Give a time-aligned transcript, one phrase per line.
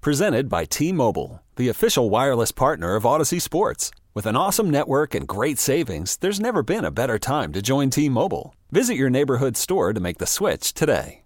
[0.00, 3.90] Presented by T Mobile, the official wireless partner of Audacy Sports.
[4.14, 7.90] With an awesome network and great savings, there's never been a better time to join
[7.90, 8.54] T Mobile.
[8.70, 11.22] Visit your neighborhood store to make the switch today.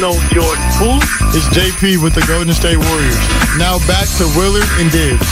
[0.00, 0.64] No, Jordan.
[0.80, 0.96] Who?
[1.36, 3.18] It's JP with the Golden State Warriors.
[3.58, 5.26] Now back to Willard and Dibs.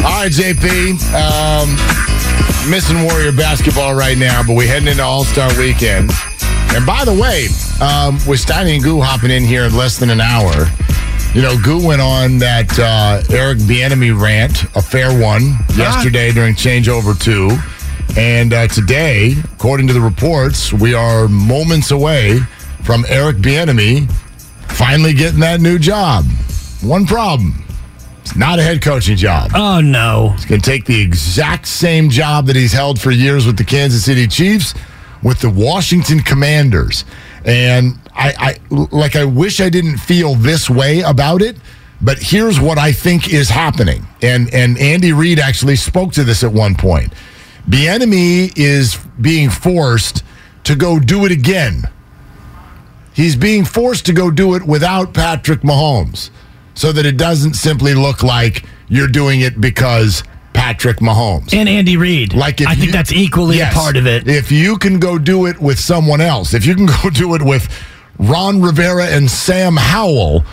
[0.00, 0.96] All right, JP.
[1.12, 6.10] Um, missing Warrior basketball right now, but we're heading into All Star Weekend.
[6.72, 7.48] And by the way,
[7.84, 10.66] um, with Steiny and Goo hopping in here in less than an hour,
[11.34, 16.54] you know, Goo went on that uh, Eric Bieniemy rant, a fair one, yesterday during
[16.54, 17.50] changeover two,
[18.18, 22.40] and uh, today, according to the reports, we are moments away
[22.82, 24.10] from Eric Bieniemy
[24.68, 26.24] finally getting that new job.
[26.82, 27.62] One problem:
[28.22, 29.52] it's not a head coaching job.
[29.54, 30.30] Oh no.
[30.36, 33.64] He's going to take the exact same job that he's held for years with the
[33.64, 34.74] Kansas City Chiefs,
[35.22, 37.04] with the Washington Commanders.
[37.44, 41.56] And I, I like I wish I didn't feel this way about it,
[42.02, 44.06] but here's what I think is happening.
[44.22, 47.12] And and Andy Reid actually spoke to this at one point.
[47.68, 50.24] Bieniemy is being forced
[50.64, 51.84] to go do it again.
[53.14, 56.30] He's being forced to go do it without Patrick Mahomes
[56.74, 61.52] so that it doesn't simply look like you're doing it because Patrick Mahomes.
[61.52, 62.32] And Andy Reid.
[62.34, 63.72] Like I think you- that's equally Yes.
[63.72, 64.28] a part of it.
[64.28, 67.42] If you can go do it with someone else, if you can go do it
[67.42, 67.68] with
[68.18, 70.44] Ron Rivera and Sam Howell,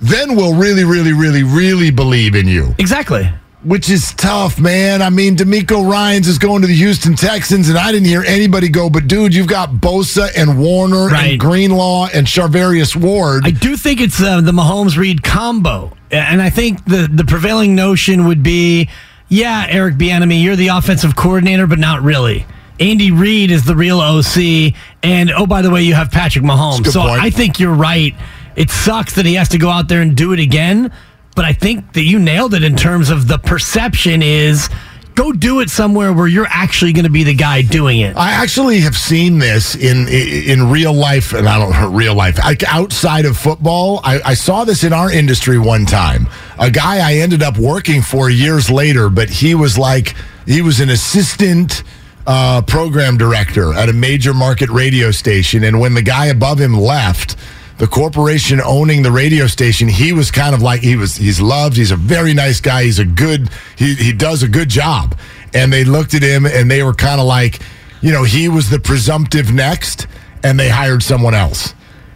[0.00, 2.74] then we'll really, really, really, really believe in you.
[2.78, 3.30] Exactly.
[3.64, 5.02] Which is tough, man.
[5.02, 8.68] I mean, DeMeco Ryans is going to the Houston Texans, and I didn't hear anybody
[8.68, 11.30] go, but dude, you've got Bosa and Warner Right.
[11.32, 13.46] and Greenlaw and Charvarius Ward.
[13.46, 17.76] I do think it's uh, the Mahomes Reid combo, and I think the the prevailing
[17.76, 18.88] notion would be,
[19.28, 22.44] yeah, Eric Bieniemy, you're the offensive coordinator, but not really.
[22.80, 26.86] Andy Reid is the real OC, and oh by the way, you have Patrick Mahomes.
[26.90, 27.22] So point.
[27.22, 28.14] I think you're right.
[28.56, 30.92] It sucks that he has to go out there and do it again,
[31.34, 34.68] but I think that you nailed it in terms of the perception is.
[35.14, 38.16] Go do it somewhere where you're actually going to be the guy doing it.
[38.16, 42.64] I actually have seen this in in real life, and I don't real life, like
[42.64, 44.00] outside of football.
[44.04, 46.28] I, I saw this in our industry one time.
[46.58, 50.14] A guy I ended up working for years later, but he was like
[50.46, 51.82] he was an assistant
[52.26, 56.74] uh, program director at a major market radio station, and when the guy above him
[56.74, 57.36] left.
[57.78, 61.16] The corporation owning the radio station, he was kind of like he was.
[61.16, 61.76] He's loved.
[61.76, 62.84] He's a very nice guy.
[62.84, 63.48] He's a good.
[63.76, 65.18] He he does a good job.
[65.52, 67.60] And they looked at him and they were kind of like,
[68.00, 70.06] you know, he was the presumptive next,
[70.44, 71.74] and they hired someone else.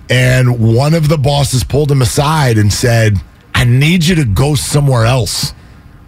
[0.09, 3.16] And one of the bosses pulled him aside and said,
[3.55, 5.53] I need you to go somewhere else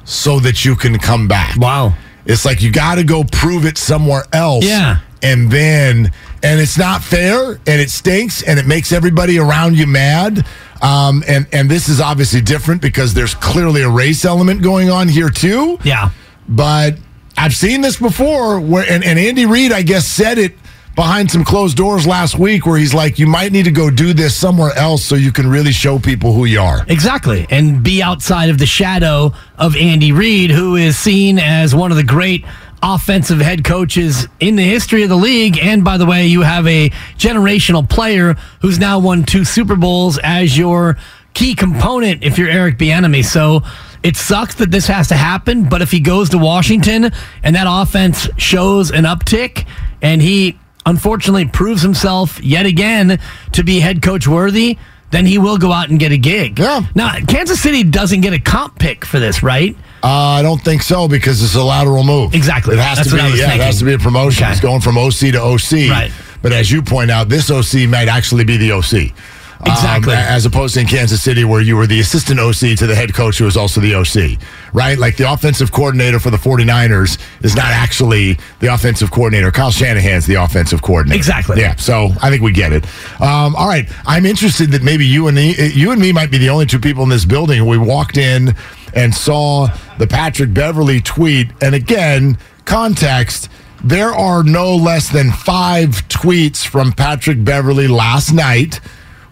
[0.04, 1.56] so that you can come back.
[1.56, 1.94] Wow.
[2.28, 4.65] It's like you got to go prove it somewhere else.
[4.65, 4.99] Yeah.
[5.22, 6.12] And then,
[6.44, 10.47] and it's not fair and it stinks and it makes everybody around you mad.
[10.81, 15.09] Um, and, and this is obviously different because there's clearly a race element going on
[15.09, 16.11] here too Yeah.
[16.49, 16.99] but
[17.37, 20.56] I've seen this before where and, and Andy Reid, I guess, said it
[20.98, 24.12] behind some closed doors last week where he's like, you might need to go do
[24.12, 26.84] this somewhere else so you can really show people who you are.
[26.88, 27.47] Exactly.
[27.50, 31.97] And be outside of the shadow of Andy Reid, who is seen as one of
[31.97, 32.44] the great
[32.82, 35.56] offensive head coaches in the history of the league.
[35.58, 40.19] And by the way, you have a generational player who's now won two Super Bowls
[40.25, 40.97] as your
[41.32, 43.25] key component if you're Eric Bieniemy.
[43.25, 43.62] So
[44.03, 47.12] it sucks that this has to happen, but if he goes to Washington
[47.44, 49.64] and that offense shows an uptick
[50.03, 53.19] and he unfortunately proves himself yet again
[53.53, 54.78] to be head coach worthy,
[55.11, 56.59] then he will go out and get a gig.
[56.59, 56.83] Yeah.
[56.94, 59.75] Now, Kansas City doesn't get a comp pick for this, right?
[60.02, 62.35] Uh, I don't think so because it's a lateral move.
[62.35, 62.75] Exactly.
[62.75, 63.38] It has That's to be.
[63.38, 64.44] yeah, it has to be a promotion.
[64.44, 64.52] Okay.
[64.52, 65.91] It's going from OC to OC.
[65.91, 66.12] Right.
[66.41, 69.12] But as you point out, this OC might actually be the OC.
[69.60, 70.14] Um, Exactly.
[70.14, 73.12] as opposed to in Kansas City, where you were the assistant OC to the head
[73.12, 74.38] coach, who was also the OC,
[74.72, 74.96] right?
[74.96, 79.50] Like the offensive coordinator for the 49ers is not actually the offensive coordinator.
[79.50, 81.16] Kyle Shanahan's the offensive coordinator.
[81.19, 81.60] Exactly.
[81.60, 81.75] Yeah.
[81.75, 82.84] So I think we get it.
[83.20, 83.88] Um, all right.
[84.06, 86.78] I'm interested that maybe you and the, you and me might be the only two
[86.78, 87.66] people in this building.
[87.66, 88.54] We walked in
[88.94, 89.69] and saw
[89.99, 91.49] the Patrick Beverley tweet.
[91.61, 93.49] And again, context.
[93.82, 98.81] There are no less than five tweets from Patrick Beverley last night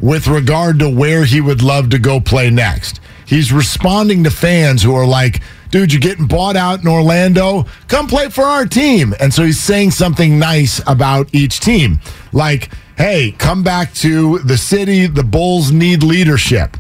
[0.01, 3.01] with regard to where he would love to go play next.
[3.27, 5.41] He's responding to fans who are like,
[5.71, 7.65] dude, you're getting bought out in Orlando.
[7.89, 9.15] Come play for our team.
[9.19, 11.99] And so he's saying something nice about each team.
[12.33, 15.07] Like, hey, come back to the city.
[15.07, 16.77] The Bulls need leadership.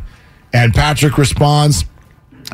[0.53, 1.85] And Patrick responds,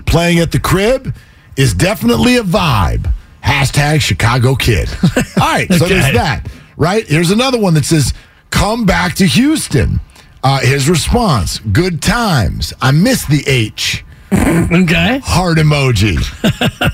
[0.06, 1.14] playing at the crib
[1.56, 3.12] is definitely a vibe.
[3.44, 4.88] Hashtag Chicago Kid.
[5.40, 5.94] All right, so Okay.
[5.98, 6.48] there's that.
[6.78, 7.06] Right?
[7.06, 8.14] Here's another one that says,
[8.50, 10.00] come back to Houston.
[10.42, 12.72] Uh, his response, good times.
[12.80, 14.04] I miss the H.
[14.32, 15.20] Okay.
[15.22, 16.16] Heart emoji.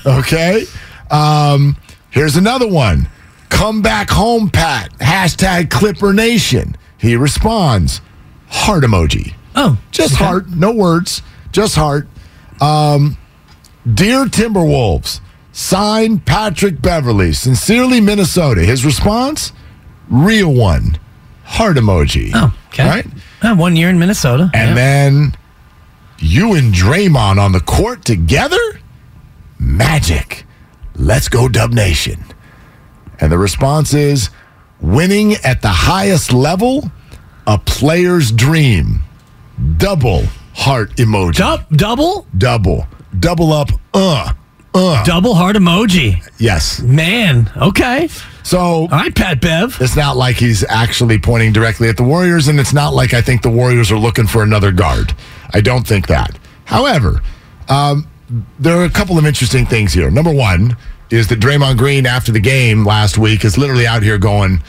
[0.19, 0.65] okay.
[1.09, 1.77] Um,
[2.11, 3.07] here's another one.
[3.47, 4.91] Come back home, Pat.
[4.99, 6.75] Hashtag Clipper Nation.
[6.97, 8.01] He responds,
[8.49, 9.33] heart emoji.
[9.55, 10.23] Oh, Just okay.
[10.25, 11.21] heart, no words,
[11.53, 12.07] just heart.
[12.61, 13.17] Um,
[13.91, 15.21] Dear Timberwolves,
[15.53, 17.31] sign Patrick Beverley.
[17.33, 18.61] Sincerely, Minnesota.
[18.63, 19.53] His response,
[20.09, 20.99] real one,
[21.45, 22.31] heart emoji.
[22.35, 22.85] Oh, okay.
[22.87, 23.07] Right?
[23.41, 24.49] Uh, one year in Minnesota.
[24.53, 24.75] And Yeah.
[24.75, 25.35] then
[26.19, 28.57] you and Draymond on the court together?
[29.57, 30.45] Magic.
[30.95, 32.23] Let's go, Dub Nation.
[33.19, 34.29] And the response is
[34.81, 36.91] winning at the highest level,
[37.47, 39.03] a player's dream.
[39.77, 40.23] Double
[40.55, 41.35] heart emoji.
[41.35, 42.87] Dub- double, Double.
[43.19, 43.71] Double up.
[43.93, 44.33] Uh.
[44.73, 45.03] Uh.
[45.03, 46.21] double heart emoji.
[46.37, 46.79] Yes.
[46.81, 48.07] Man, okay.
[48.49, 49.77] So All right, Pat Bev.
[49.79, 53.21] It's not like he's actually pointing directly at the Warriors, and it's not like I
[53.21, 55.13] think the Warriors are looking for another guard.
[55.53, 56.35] I don't think that.
[56.65, 57.21] However,
[57.67, 58.07] um,
[58.57, 60.09] there are a couple of interesting things here.
[60.09, 60.75] Number one
[61.11, 64.63] is that Draymond Green, after the game last week, is literally out here going,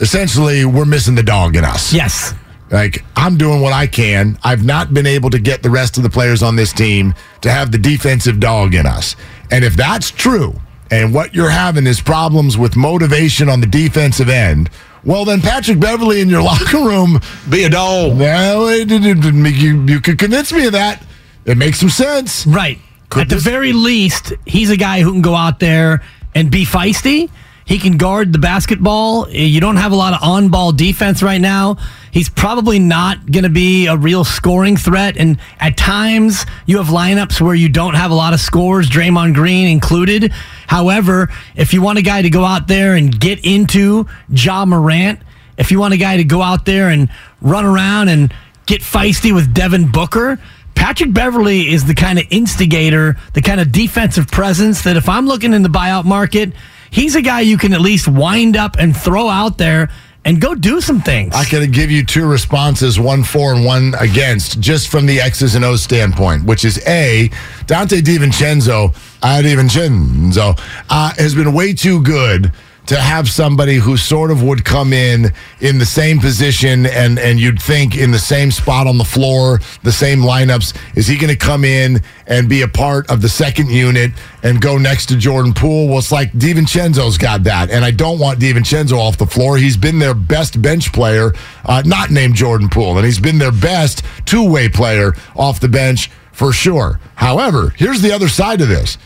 [0.00, 1.92] essentially, we're missing the dog in us.
[1.92, 2.32] Yes.
[2.70, 4.38] Like, I'm doing what I can.
[4.42, 7.12] I've not been able to get the rest of the players on this team
[7.42, 9.16] to have the defensive dog in us.
[9.50, 10.54] And if that's true,
[10.92, 14.70] and what you're having is problems with motivation on the defensive end,
[15.04, 17.18] well, then Patrick Beverley in your locker room,
[17.50, 18.14] Be a doll.
[18.14, 21.02] well, it, it, it- you, you could convince me of that.
[21.44, 22.46] It makes some sense.
[22.46, 22.78] Right.
[23.08, 26.02] Could At the very least, he's a guy who can go out there
[26.34, 27.30] and be feisty.
[27.64, 29.28] He can guard the basketball.
[29.30, 31.76] You don't have a lot of on ball defense right now.
[32.10, 35.16] He's probably not going to be a real scoring threat.
[35.16, 39.34] And at times, you have lineups where you don't have a lot of scores, Draymond
[39.34, 40.32] Green included.
[40.66, 45.20] However, if you want a guy to go out there and get into Ja Morant,
[45.56, 47.08] if you want a guy to go out there and
[47.40, 48.34] run around and
[48.66, 50.38] get feisty with Devin Booker,
[50.74, 55.26] Patrick Beverley is the kind of instigator, the kind of defensive presence that if I'm
[55.26, 56.52] looking in the buyout market,
[56.92, 59.88] he's a guy you can at least wind up and throw out there
[60.24, 61.34] and go do some things.
[61.34, 65.56] I can give you two responses, one for and one against, just from the X's
[65.56, 67.28] and O's standpoint, which is A,
[67.66, 70.60] Donte DiVincenzo, uh, DiVincenzo
[70.90, 72.52] uh, has been way too good
[72.86, 77.38] to have somebody who sort of would come in in the same position and and
[77.38, 80.76] you'd think in the same spot on the floor, the same lineups.
[80.96, 84.10] Is he going to come in and be a part of the second unit
[84.42, 85.88] and go next to Jordan Poole?
[85.88, 89.56] Well, it's like DiVincenzo's got that, and I don't want DiVincenzo off the floor.
[89.56, 91.32] He's been their best bench player,
[91.64, 96.10] uh, not named Jordan Poole, and he's been their best two-way player off the bench
[96.32, 96.98] for sure.
[97.14, 98.98] However, here's the other side of this.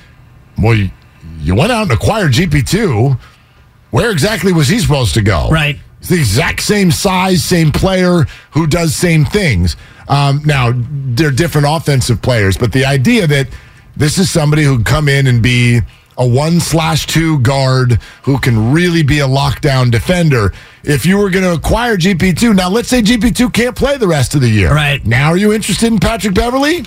[0.58, 0.90] Well, you,
[1.40, 3.18] you went out and acquired GP2.
[3.90, 5.48] Where exactly was he supposed to go?
[5.50, 5.78] Right.
[6.00, 9.76] It's the exact same size, same player who does same things.
[10.08, 13.48] Um, now, they're different offensive players, but the idea that
[13.96, 15.80] this is somebody who can come in and be
[16.18, 20.52] a one slash two guard who can really be a lockdown defender.
[20.82, 24.34] If you were going to acquire GP2, now let's say GP2 can't play the rest
[24.34, 24.72] of the year.
[24.72, 25.04] Right.
[25.04, 26.84] Now, are you interested in Patrick Beverley?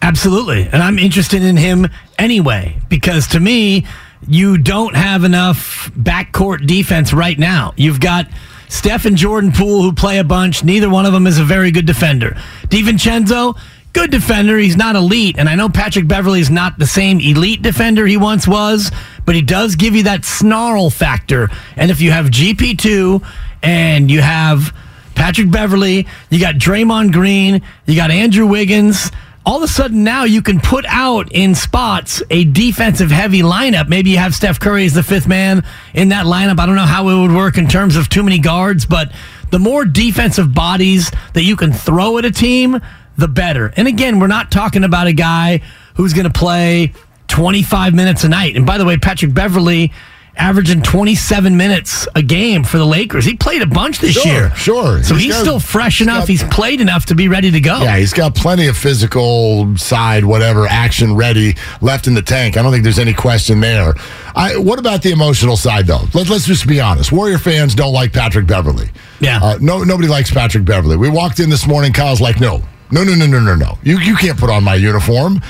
[0.00, 0.68] Absolutely.
[0.72, 3.86] And I'm interested in him anyway, because to me,
[4.28, 7.74] you don't have enough backcourt defense right now.
[7.76, 8.28] You've got
[8.68, 10.64] Steph and Jordan Poole who play a bunch.
[10.64, 12.36] Neither one of them is a very good defender.
[12.68, 13.58] DiVincenzo,
[13.92, 14.58] good defender.
[14.58, 15.36] He's not elite.
[15.38, 18.90] And I know Patrick Beverley is not the same elite defender he once was,
[19.26, 21.50] but he does give you that snarl factor.
[21.76, 23.24] And if you have GP2
[23.62, 24.74] and you have
[25.14, 29.10] Patrick Beverley, you got Draymond Green, you got Andrew Wiggins.
[29.44, 33.88] All of a sudden now you can put out in spots a defensive heavy lineup.
[33.88, 36.60] Maybe you have Steph Curry as the fifth man in that lineup.
[36.60, 39.10] I don't know how it would work in terms of too many guards, but
[39.50, 42.80] the more defensive bodies that you can throw at a team,
[43.18, 43.72] the better.
[43.76, 45.60] And again, we're not talking about a guy
[45.96, 46.92] who's going to play
[47.26, 48.56] 25 minutes a night.
[48.56, 49.92] And by the way, Patrick Beverley
[50.36, 53.24] averaging 27 minutes a game for the Lakers.
[53.24, 54.52] He played a bunch this Sure, year.
[54.56, 55.02] sure.
[55.02, 56.20] So He's he's, got- still fresh he's enough.
[56.22, 57.82] got- he's played enough to be ready to go.
[57.82, 62.56] Yeah, he's got plenty of physical side, whatever, action ready left in the tank.
[62.56, 63.94] I don't think there's any question there.
[64.34, 66.00] I, what about the emotional side, though?
[66.14, 67.12] Let, let's just be honest.
[67.12, 68.88] Warrior fans don't like Patrick Beverley.
[69.20, 69.38] Yeah.
[69.42, 70.96] Uh, no, nobody likes Patrick Beverley.
[70.96, 71.92] We walked in this morning.
[71.92, 73.78] Kyle's like, no, No, no, no, no, no, no.
[73.82, 75.40] You you can't put on my uniform.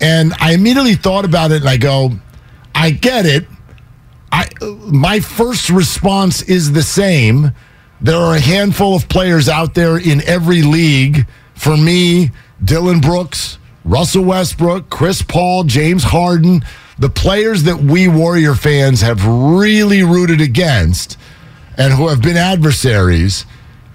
[0.00, 2.12] And I immediately thought about it and I go,
[2.74, 3.46] I get it.
[4.32, 7.52] I my first response is the same.
[8.00, 11.26] There are a handful of players out there in every league.
[11.54, 12.30] For me,
[12.62, 16.62] Dillon Brooks, Russell Westbrook, Chris Paul, James Harden,
[16.98, 21.16] the players that we Warrior fans have really rooted against
[21.76, 23.46] and who have been adversaries.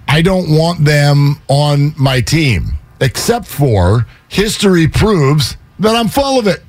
[0.07, 6.47] I don't want them on my team, except for history proves that I'm full of
[6.47, 6.63] it.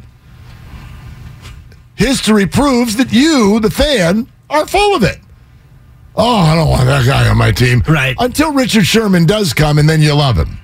[1.94, 5.18] History proves that you, the fan, are full of it.
[6.16, 7.82] Oh, I don't want that guy on my team.
[7.88, 8.14] Right.
[8.18, 10.58] Until Richard Sherman does come, and then you love him.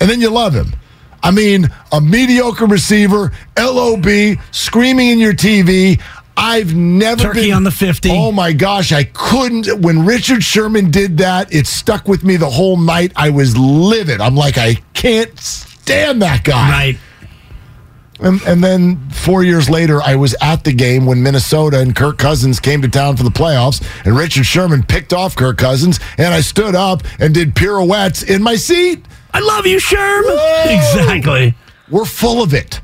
[0.00, 0.74] And then you love him.
[1.22, 6.00] I mean, a mediocre receiver, LOB, screaming in your TV.
[6.36, 8.10] I've never Turkey been, on the 50.
[8.10, 9.82] Oh my gosh, I couldn't.
[9.82, 13.12] When Richard Sherman did that, it stuck with me the whole night.
[13.16, 14.20] I was livid.
[14.20, 16.70] I'm like, I can't stand that guy.
[16.70, 16.98] Right.
[18.22, 22.18] And, and then four years later, I was at the game when Minnesota and Kirk
[22.18, 26.32] Cousins came to town for the playoffs, and Richard Sherman picked off Kirk Cousins, and
[26.32, 29.04] I stood up and did pirouettes in my seat.
[29.34, 30.22] I love you, Sherm.
[30.24, 30.64] Whoa.
[30.72, 31.54] Exactly.
[31.90, 32.80] We're full of it.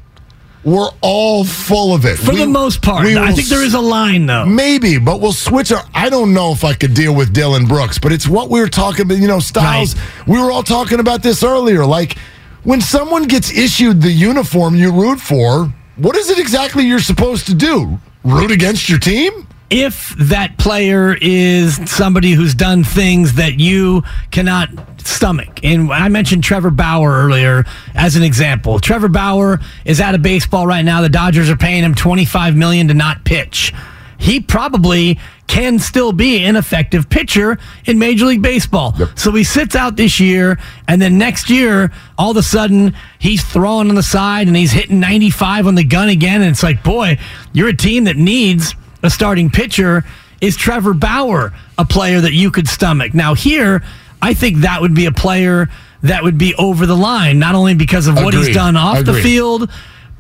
[0.65, 2.17] We're all full of it.
[2.19, 3.07] For We- the most part.
[3.07, 4.45] I think there is a line, though.
[4.45, 5.85] Maybe, but we'll switch our.
[5.95, 8.69] I don't know if I could deal with Dillon Brooks, but it's what we were
[8.69, 9.19] talking about.
[9.19, 9.95] You know, Styles.
[10.27, 11.87] We were all talking about this earlier.
[11.87, 12.19] Like
[12.65, 17.47] when someone gets issued the uniform you root for, what is it exactly you're supposed
[17.47, 17.99] to do?
[18.25, 19.47] Root against your team?
[19.71, 25.61] if that player is somebody who's done things that you cannot stomach.
[25.63, 28.79] And I mentioned Trevor Bauer earlier as an example.
[28.79, 31.03] Trevor Bauer is out of baseball right now.
[31.03, 33.75] The Dodgers are paying him 25 million to not pitch.
[34.17, 38.95] He probably can still be an effective pitcher in Major League Baseball.
[39.17, 43.43] So he sits out this year, and then next year, all of a sudden, he's
[43.43, 46.43] throwing on the side and he's hitting 95 on the gun again.
[46.43, 47.19] And it's like, boy,
[47.53, 50.05] you're a team that needs a starting pitcher.
[50.41, 53.15] Is Trevor Bauer a player that you could stomach?
[53.15, 53.83] Now, here,
[54.23, 55.69] I think that would be a player
[56.03, 59.15] that would be over the line, not only because of what he's done off the
[59.15, 59.71] field,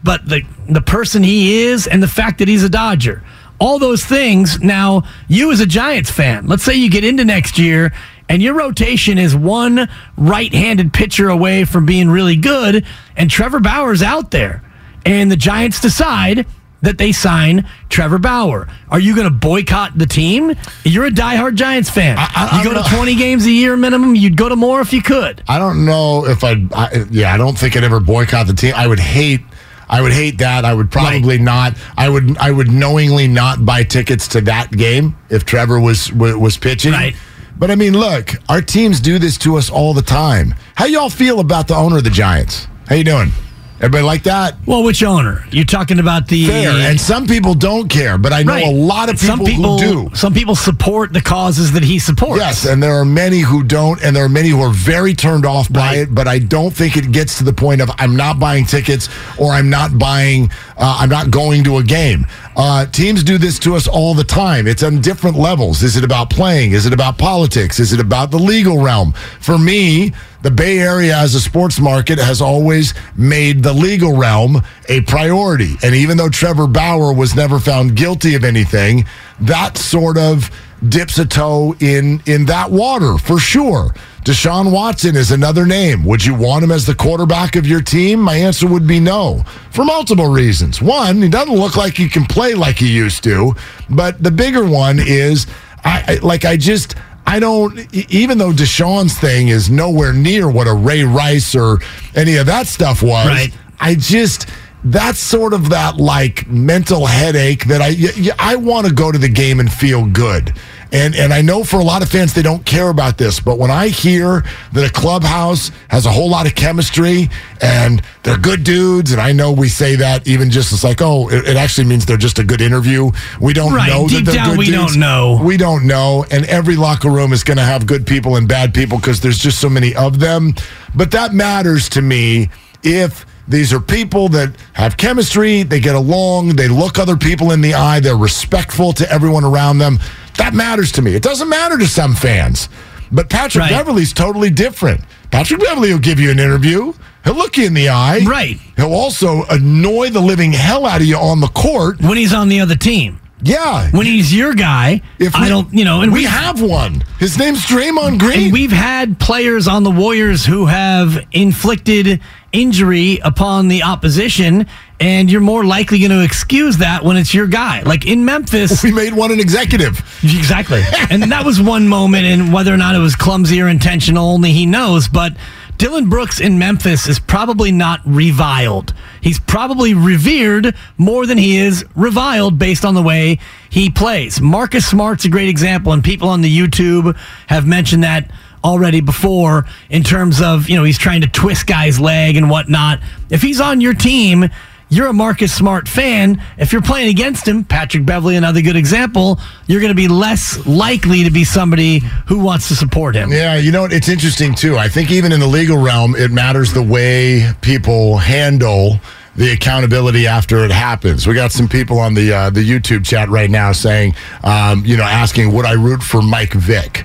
[0.02, 3.22] but the the person he is and the fact that he's a Dodger.
[3.60, 4.60] All those things.
[4.60, 7.92] Now, you as a Giants fan, let's say you get into next year
[8.28, 12.84] and your rotation is one right-handed pitcher away from being really good,
[13.16, 14.62] and Trevor Bauer's out there,
[15.06, 16.46] and the Giants decide
[16.82, 18.68] that they sign Trevor Bauer.
[18.90, 20.54] Are you going to boycott the team?
[20.84, 22.18] You're a diehard Giants fan.
[22.18, 24.14] I- I you go to 20 games a year minimum.
[24.14, 25.42] You'd go to more if you could.
[25.48, 26.72] I don't know if I'd.
[26.72, 28.74] I, yeah, I don't think I'd ever boycott the team.
[28.76, 29.40] I would hate.
[29.88, 30.64] I would hate that.
[30.64, 31.74] I would probably not.
[31.96, 32.36] I would.
[32.38, 36.92] I would knowingly not buy tickets to that game if Trevor was was, was pitching.
[36.92, 37.16] Right.
[37.58, 40.54] But I mean, look, our teams do this to us all the time.
[40.76, 42.68] How y'all feel about the owner of the Giants?
[42.86, 43.32] How you doing?
[43.80, 44.56] Everybody like that?
[44.66, 45.44] Well, which owner?
[45.52, 46.70] You're talking about the Fair.
[46.72, 48.66] And some people don't care, but I know Right.
[48.66, 50.10] a lot of people, some people who do.
[50.16, 52.40] Some people support the causes that he supports.
[52.40, 55.46] Yes, and there are many who don't, and there are many who are very turned
[55.46, 55.98] off by Right.
[55.98, 56.14] it.
[56.14, 59.52] But I don't think it gets to the point of I'm not buying tickets or
[59.52, 62.26] I'm not buying, uh, I'm not going to a game.
[62.58, 64.66] Uh, teams do this to us all the time.
[64.66, 65.84] It's on different levels.
[65.84, 66.72] Is it about playing?
[66.72, 67.78] Is it about politics?
[67.78, 69.12] Is it about the legal realm?
[69.38, 70.12] For me,
[70.42, 75.76] the Bay Area as a sports market has always made the legal realm a priority.
[75.84, 79.06] And even though Trevor Bauer was never found guilty of anything,
[79.38, 80.50] that sort of
[80.88, 83.94] dips a toe in in that water for sure.
[84.24, 86.04] Deshaun Watson is another name.
[86.04, 88.20] Would you want him as the quarterback of your team?
[88.20, 90.82] My answer would be no, for multiple reasons.
[90.82, 93.54] One, he doesn't look like he can play like he used to,
[93.88, 95.46] but the bigger one is
[95.84, 96.96] I, I like I just
[97.26, 101.78] I don't even though Deshaun's thing is nowhere near what a Ray Rice or
[102.14, 103.28] any of that stuff was.
[103.28, 103.52] Right.
[103.80, 104.48] I just
[104.84, 107.96] that's sort of that like mental headache that I
[108.38, 110.54] I want to go to the game and feel good.
[110.90, 113.58] And and I know for a lot of fans they don't care about this, but
[113.58, 114.42] when I hear
[114.72, 117.28] that a clubhouse has a whole lot of chemistry
[117.60, 121.28] and they're good dudes, and I know we say that even just it's like oh
[121.28, 123.10] it, it actually means they're just a good interview.
[123.40, 123.90] We don't Right.
[123.90, 124.92] know Deep that they're down, good we dudes.
[124.92, 125.40] don't know.
[125.42, 128.72] We don't know, and every locker room is going to have good people and bad
[128.72, 130.54] people because there's just so many of them.
[130.94, 132.48] But that matters to me
[132.82, 137.60] if these are people that have chemistry, they get along, they look other people in
[137.60, 139.98] the eye, they're respectful to everyone around them.
[140.36, 141.14] That matters to me.
[141.14, 142.68] It doesn't matter to some fans.
[143.10, 143.70] But Patrick Right.
[143.70, 145.00] Beverley's totally different.
[145.30, 146.92] Patrick Beverley will give you an interview.
[147.24, 148.20] He'll look you in the eye.
[148.26, 148.58] Right.
[148.76, 152.00] He'll also annoy the living hell out of you on the court.
[152.00, 153.18] When he's on the other team.
[153.42, 153.90] Yeah.
[153.90, 157.04] When he's your guy, If I don't, you know, and we we have one.
[157.18, 158.44] His name's Draymond Green.
[158.44, 162.20] And we've had players on the Warriors who have inflicted
[162.52, 164.66] injury upon the opposition,
[165.00, 167.82] and you're more likely going to excuse that when it's your guy.
[167.82, 169.98] Like in Memphis, we made one an executive.
[170.24, 170.82] exactly.
[171.10, 174.52] and that was one moment, and whether or not it was clumsy or intentional, only
[174.52, 175.08] he knows.
[175.08, 175.34] But
[175.78, 178.92] Dillon Brooks in Memphis is probably not reviled.
[179.20, 183.38] He's probably revered more than he is reviled based on the way
[183.70, 184.40] he plays.
[184.40, 187.16] Marcus Smart's a great example, and people on the YouTube
[187.46, 188.28] have mentioned that
[188.64, 192.98] already before in terms of, you know, he's trying to twist guys' leg and whatnot.
[193.30, 194.50] If he's on your team,
[194.88, 196.42] you're a Marcus Smart fan.
[196.56, 200.66] If you're playing against him, Patrick Beverley, another good example, you're going to be less
[200.66, 203.30] likely to be somebody who wants to support him.
[203.30, 203.84] Yeah, you know?
[203.84, 204.78] It's interesting too.
[204.78, 209.00] I think even in the legal realm, it matters the way people handle
[209.36, 211.26] the accountability after it happens.
[211.26, 214.96] We got some people on the uh, the YouTube chat right now saying, um, you
[214.96, 217.04] know, asking would I root for Mike Vick.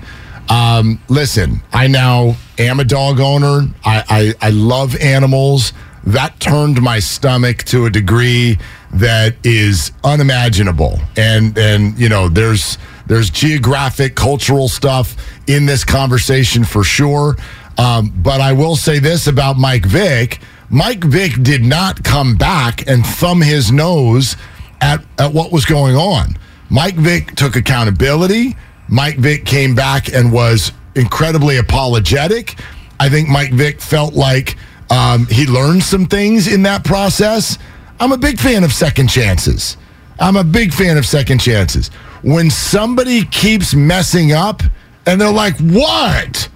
[0.49, 3.67] Um, listen, I now am a dog owner.
[3.85, 5.73] I, I, I love animals.
[6.05, 8.57] That turned my stomach to a degree
[8.93, 10.99] that is unimaginable.
[11.17, 15.15] And and you know, there's there's geographic, cultural stuff
[15.47, 17.37] in this conversation for sure.
[17.77, 22.87] Um, but I will say this about Mike Vick: Mike Vick did not come back
[22.87, 24.35] and thumb his nose
[24.81, 26.37] at at what was going on.
[26.69, 28.55] Mike Vick took accountability.
[28.89, 32.55] Mike Vick came back and was incredibly apologetic.
[32.99, 34.55] I think Mike Vick felt like
[34.93, 37.57] um, he learned some things in that process.
[37.99, 39.75] I'm a big fan of second chances.
[40.19, 41.87] I'm a big fan of second chances.
[42.21, 44.61] When somebody keeps messing up
[45.07, 46.47] and they're like, what?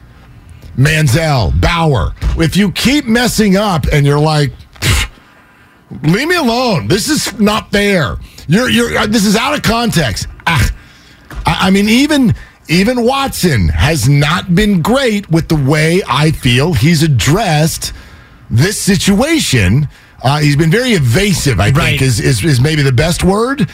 [0.77, 4.53] Manziel, Bauer, if you keep messing up and you're like,
[6.03, 6.87] leave me alone.
[6.87, 8.17] This is not fair.
[8.47, 10.27] You're, you're, uh, this is out of context.
[10.45, 10.69] Ah,
[11.47, 12.35] I, I mean, even
[12.69, 17.93] even Watson has not been great with the way I feel he's addressed
[18.49, 19.87] this situation.
[20.23, 21.59] Uh, he's been very evasive.
[21.59, 21.73] I Right.
[21.91, 23.69] think is, is is maybe the best word.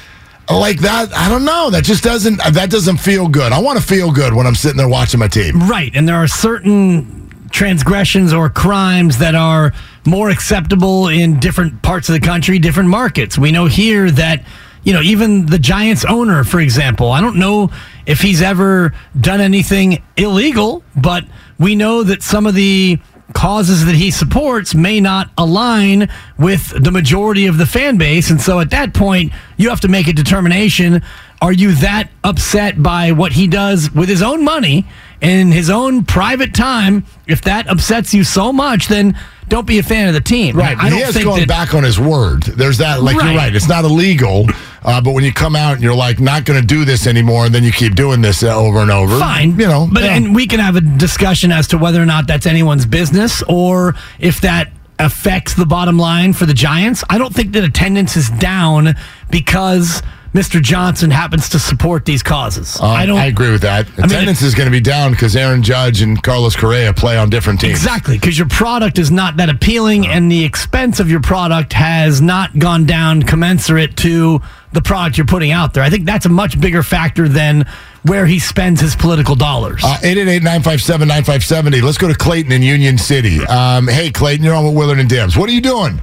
[0.50, 1.69] Like that, I don't know.
[1.69, 3.54] That just doesn't that doesn't feel good.
[3.54, 5.69] I want to feel good when I'm sitting there watching my team.
[5.69, 5.91] Right.
[5.95, 9.71] And there are certain transgressions or crimes that are
[10.06, 13.38] more acceptable in different parts of the country, different markets.
[13.38, 14.43] We know here that,
[14.84, 17.71] you know, even the Giants owner, for example, I don't know
[18.06, 21.24] if he's ever done anything illegal, but
[21.58, 23.00] we know that some of the
[23.34, 28.30] causes that he supports may not align with the majority of the fan base.
[28.30, 31.02] And so at that point, you have to make a determination.
[31.42, 34.86] Are you that upset by what he does with his own money
[35.22, 37.06] in his own private time?
[37.28, 39.18] If that upsets you so much, then
[39.50, 40.56] don't be a fan of the team.
[40.56, 40.78] Right.
[40.78, 42.44] I he think gone that, back on his word.
[42.44, 43.04] There's that.
[43.04, 43.28] Like Right.
[43.30, 43.56] you're right.
[43.56, 44.48] It's not illegal,
[44.86, 47.46] uh, but when you come out and you're like not going to do this anymore,
[47.46, 49.17] and then you keep doing this uh, over and over.
[49.19, 49.88] Fine, You know.
[49.91, 50.15] but yeah.
[50.15, 53.96] and we can have a discussion as to whether or not that's anyone's business or
[54.19, 57.04] if that affects the bottom line for the Giants.
[57.10, 58.96] I don't think that attendance is down
[59.30, 60.02] because
[60.34, 60.60] Mr.
[60.60, 62.80] Johnson happens to support these causes.
[62.82, 63.19] Uh, I don't.
[63.19, 63.88] I agree with that.
[63.98, 67.30] mean, Attendance is going to be down because Aaron Judge and Carlos Correa play on
[67.30, 67.72] different teams.
[67.72, 72.19] Exactly, because your product is not that appealing, and the expense of your product has
[72.19, 74.41] not gone down commensurate to
[74.72, 75.84] the product you're putting out there.
[75.84, 77.67] I think that's a much bigger factor than
[78.02, 79.84] where he spends his political dollars.
[79.84, 81.84] Uh, 888-957-9570.
[81.84, 83.46] Let's go to Clayton in Union City.
[83.46, 85.38] Um, hey, Clayton, you're on with Willard and Dibs.
[85.38, 86.02] What are you doing?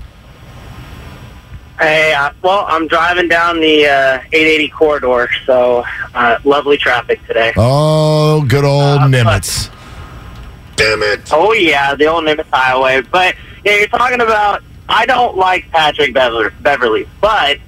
[1.80, 5.82] Hey, uh, well, I'm driving down the uh, 880 corridor, so
[6.14, 7.54] uh, lovely traffic today.
[7.56, 9.70] Oh, good old Nimitz.
[10.76, 11.32] Damn it.
[11.32, 13.00] Oh yeah, the old Nimitz Highway.
[13.00, 14.62] But yeah, you're talking about.
[14.90, 17.58] I don't like Patrick Beverley, Beverley, but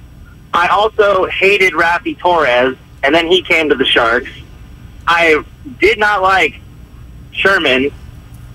[0.53, 4.29] I also hated Raffi Torres, and then he came to the Sharks.
[5.07, 5.43] I
[5.79, 6.59] did not like
[7.31, 7.91] Sherman,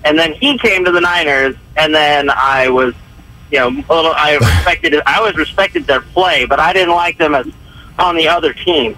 [0.05, 2.93] and then he came to the Niners, and then I was,
[3.51, 4.13] you know, a little.
[4.15, 5.01] I respected.
[5.05, 7.47] I always respected their play, but I didn't like them as
[7.97, 8.97] on the other team.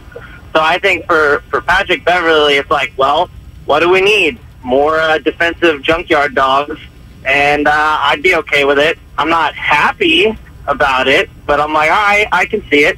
[0.53, 3.29] So I think for for Patrick Beverley, it's like, well,
[3.65, 4.39] what do we need?
[4.63, 6.79] More uh, defensive junkyard dogs,
[7.25, 8.99] and uh, I'd be okay with it.
[9.17, 10.37] I'm not happy
[10.67, 12.97] about it, but I'm like, all right, I can see it.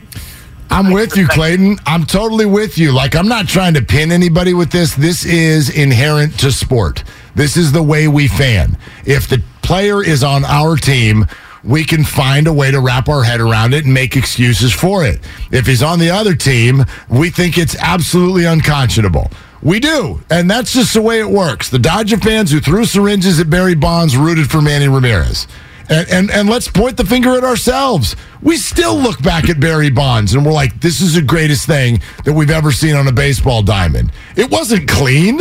[0.70, 1.78] I'm with you, Clayton.
[1.86, 2.92] I'm totally with you.
[2.92, 4.96] Like, I'm not trying to pin anybody with this.
[4.96, 7.04] This is inherent to sport.
[7.36, 8.78] This is the way we fan.
[9.06, 11.28] If the player is on our team,
[11.63, 15.06] we can find a way to wrap our head around it and make excuses for
[15.06, 15.19] it.
[15.52, 19.32] If he's on the other team, we think it's absolutely unconscionable.
[19.62, 20.21] We do.
[20.30, 21.69] And that's just the way it works.
[21.69, 25.47] The Dodger fans who threw syringes at Barry Bonds rooted for Manny Ramirez.
[25.89, 28.15] And, and and let's point the finger at ourselves.
[28.41, 32.02] We still look back at Barry Bonds and we're like, this is the greatest thing
[32.26, 34.12] that we've ever seen on a baseball diamond.
[34.36, 35.39] It wasn't clean.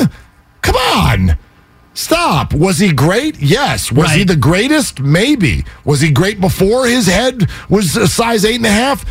[0.62, 1.38] Come on.
[1.94, 2.55] Stop.
[2.55, 3.38] Was he great?
[3.40, 3.92] Yes.
[3.92, 5.00] Was he the greatest?
[5.00, 5.64] Maybe.
[5.85, 9.05] Was he great before his head was a size eight and a half?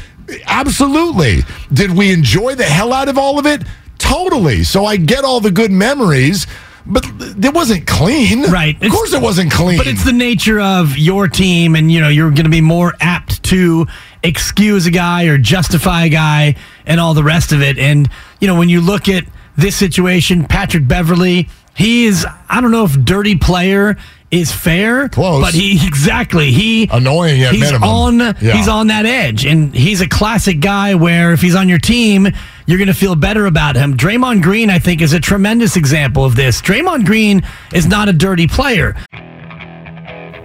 [0.46, 1.42] Absolutely.
[1.72, 3.64] Did we enjoy the hell out of all of it?
[3.98, 4.64] Totally.
[4.64, 6.48] So I get all the good memories,
[6.86, 8.44] but it wasn't clean.
[8.50, 8.82] Right.
[8.82, 9.78] Of course it wasn't clean.
[9.78, 12.94] But it's the nature of your team, and you know you're going to be more
[13.00, 13.86] apt to
[14.24, 17.78] excuse a guy or justify a guy and all the rest of it.
[17.78, 22.72] And you know when you look at this situation, Patrick Beverley, he is I don't
[22.72, 23.98] know if dirty player
[24.30, 25.42] is fair, Close.
[25.44, 27.90] but he exactly he Annoying at he's minimum.
[27.90, 28.54] on Yeah.
[28.56, 32.28] he's on that edge, and he's a classic guy where if he's on your team.
[32.68, 33.98] You're going to feel better about him.
[33.98, 36.62] Draymond Green, I think, is a tremendous example of this.
[36.62, 37.42] Draymond Green
[37.74, 38.96] is not a dirty player.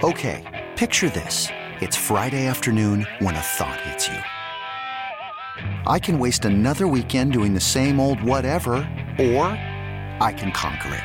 [0.02, 0.42] Okay,
[0.74, 1.48] picture this.
[1.80, 4.16] It's Friday afternoon when a thought hits you.
[5.86, 8.76] I can waste another weekend doing the same old whatever,
[9.18, 9.44] or
[10.20, 11.04] I can conquer it.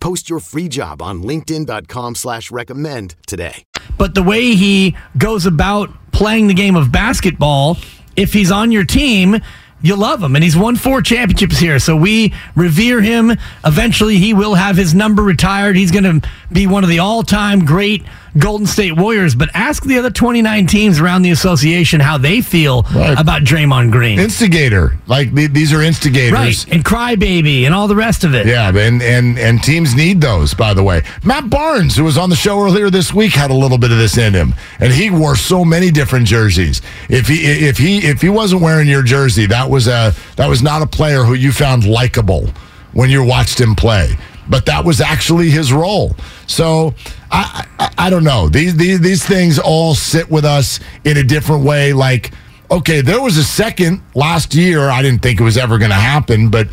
[0.00, 3.64] Post your free job on linkedin.com slash recommend today.
[3.96, 7.76] but the way he goes about playing the game of basketball,
[8.16, 9.38] if he's on your team,
[9.80, 10.34] you love him.
[10.34, 11.78] And he's won four championships here.
[11.78, 13.36] So we revere him.
[13.64, 15.76] Eventually, he will have his number retired.
[15.76, 18.04] He's going to be one of the all time great
[18.38, 19.34] Golden State Warriors.
[19.34, 23.18] But ask the other 29 teams around the association how they feel Right.
[23.18, 24.18] about Draymond Green.
[24.18, 24.96] instigator.
[25.06, 26.32] Like th- these are instigators.
[26.32, 26.66] right.
[26.70, 28.46] And Crybaby and all the rest of it.
[28.46, 31.02] Yeah, and, and and teams need those, by the way.
[31.24, 33.98] Matt Barnes, who was on the show earlier this week, had a little bit of
[33.98, 34.54] this in him.
[34.80, 36.80] And he wore so many different jerseys.
[37.08, 40.62] If he if he if he wasn't wearing your jersey, that was a that was
[40.62, 42.48] not a player who you found likable
[42.92, 44.16] when you watched him play.
[44.48, 46.16] But that was actually his role.
[46.46, 46.94] So
[47.30, 48.48] I I, I don't know.
[48.48, 51.92] These, these these things all sit with us in a different way.
[51.92, 52.32] Like,
[52.70, 54.88] okay, there was a second last year.
[54.88, 56.68] I didn't think it was ever going to happen, but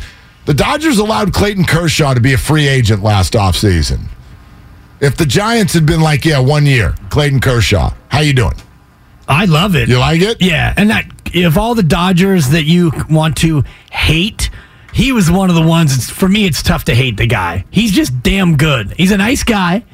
[0.46, 4.06] the Dodgers allowed Clayton Kershaw to be a free agent last offseason.
[5.00, 8.54] If the Giants had been like, yeah, one year, Clayton Kershaw, how you doing?
[9.28, 9.88] I love it.
[9.88, 10.40] You like it?
[10.40, 14.45] Yeah, and that if all the Dodgers that you want to hate,
[14.96, 15.94] he was one of the ones.
[15.94, 17.64] It's, for me, it's tough to hate the guy.
[17.70, 18.92] He's just damn good.
[18.96, 19.84] He's a nice guy.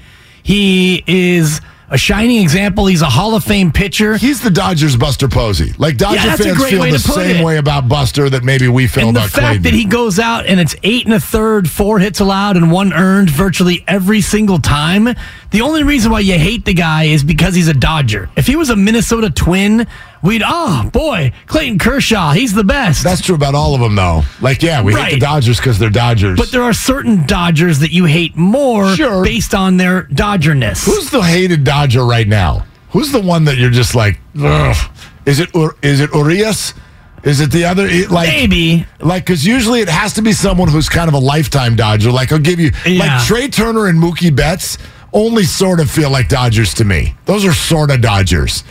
[0.45, 1.61] He is
[1.91, 2.87] a shining example.
[2.87, 4.17] He's a Hall of Fame pitcher.
[4.17, 5.73] He's the Dodgers Buster Posey.
[5.77, 7.45] Like Dodger Yeah, fans feel the same it.
[7.45, 9.63] way about Buster that maybe we feel and the fact Clayton.
[9.65, 12.93] that he goes out and it's eight and a third, four hits allowed, and one
[12.93, 15.09] earned virtually every single time.
[15.53, 18.31] The only reason why you hate the guy is because he's a Dodger.
[18.37, 19.87] If he was a Minnesota Twin,
[20.23, 23.05] we'd oh boy, Clayton Kershaw, he's the best.
[23.05, 24.23] That's true about all of them, though.
[24.41, 26.39] Like, yeah, we hate the Dodgers because they're Dodgers.
[26.39, 29.23] But there are certain Dodgers that you hate more Sure.
[29.23, 30.87] based on their Dodgerness.
[30.87, 32.65] Who's the hated Dodger right now?
[32.91, 34.77] Who's the one that you're just like, Ugh.
[35.27, 35.51] is it
[35.83, 36.73] is it Urias?
[37.25, 37.87] Is it the other?
[38.09, 38.87] Like Maybe.
[39.01, 42.11] like because usually it has to be someone who's kind of a lifetime Dodger.
[42.11, 42.99] Like I'll give you Yeah.
[43.19, 44.77] like Trea Turner and Mookie Betts
[45.13, 47.15] only sort of feel like Dodgers to me.
[47.27, 48.65] Those are sort of Dodgers.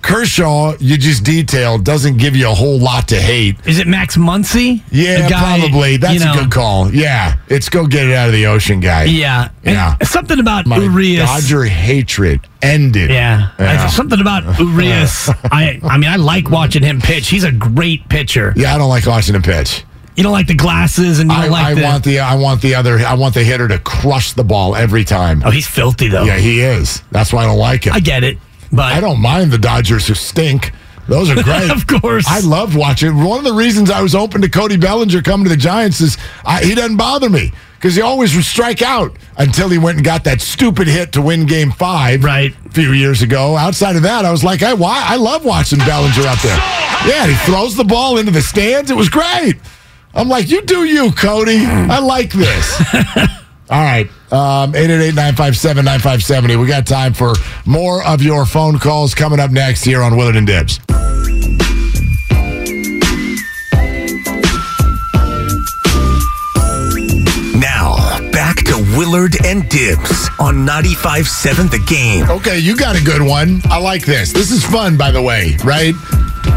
[0.00, 3.56] Kershaw, you just detailed, doesn't give you a whole lot to hate.
[3.66, 4.80] Is it Max Muncy?
[4.92, 5.96] Yeah, guy, probably.
[5.96, 6.94] That's you know, a good call.
[6.94, 9.04] Yeah, it's go get it out of the ocean, guy.
[9.04, 9.50] Yeah.
[9.64, 9.98] And Yeah.
[10.04, 11.26] something about My Urias.
[11.28, 13.10] Dodger hatred ended.
[13.10, 13.50] Yeah.
[13.58, 13.88] Yeah.
[13.88, 15.28] Something about Urias.
[15.50, 17.28] I I mean, I like watching him pitch.
[17.28, 18.52] He's a great pitcher.
[18.56, 19.84] Yeah, I don't like watching him pitch.
[20.18, 21.82] You don't like the glasses and you I, don't like I the.
[21.82, 25.04] want the I want the other I want the hitter to crush the ball every
[25.04, 25.42] time.
[25.44, 26.24] oh, he's filthy, though.
[26.24, 27.02] Yeah, he is.
[27.12, 27.92] That's why I don't like him.
[27.94, 28.36] I get it.
[28.72, 30.72] But I don't mind the Dodgers who stink.
[31.08, 31.70] Those are great.
[31.70, 32.26] Of course.
[32.28, 33.16] I love watching.
[33.24, 36.18] One of the reasons I was open to Cody Bellinger coming to the Giants is
[36.44, 40.04] I, he doesn't bother me because he always would strike out until he went and
[40.04, 42.52] got that stupid hit to win Game Five, Right.
[42.66, 43.56] a few years ago.
[43.56, 46.58] Outside of that, I was like, I why I love watching Bellinger out there.
[47.06, 48.90] Yeah, he throws the ball into the stands.
[48.90, 49.54] It was great.
[50.18, 51.58] I'm like, you do you, Cody.
[51.64, 52.82] I like this.
[53.70, 54.10] All right.
[54.32, 56.60] Um, 888-957-9570.
[56.60, 60.34] We got time for more of your phone calls coming up next here on Willard
[60.34, 60.80] and Dibs.
[67.54, 67.96] Now,
[68.32, 72.28] back to Willard and Dibs on 95.7 The Game.
[72.30, 73.60] Okay, you got a good one.
[73.66, 74.32] I like this.
[74.32, 75.94] This is fun, by the way, right?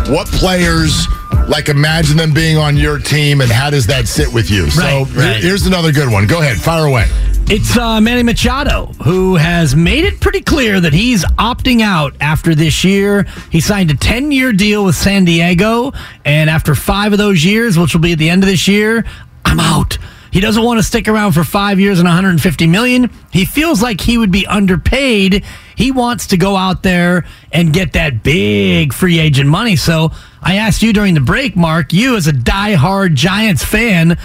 [0.08, 1.08] What players,
[1.52, 4.70] like, imagine them being on your team, and how does that sit with you?
[4.72, 5.44] so Right, here- right.
[5.44, 6.26] here's another good one.
[6.26, 7.06] Go ahead, fire away.
[7.48, 12.56] It's uh, Manny Machado who has made it pretty clear that he's opting out after
[12.56, 13.26] this year.
[13.50, 15.92] He signed a 10 year deal with San Diego,
[16.24, 19.04] and after five of those years, which will be at the end of this year,
[19.44, 19.98] I'm out.
[20.32, 23.10] He doesn't want to stick around for five years and 150 million.
[23.32, 25.44] He feels like he would be underpaid.
[25.76, 29.76] He wants to go out there and get that big free agent money.
[29.76, 34.18] So I asked you during the break, Mark, you as a diehard Giants fan,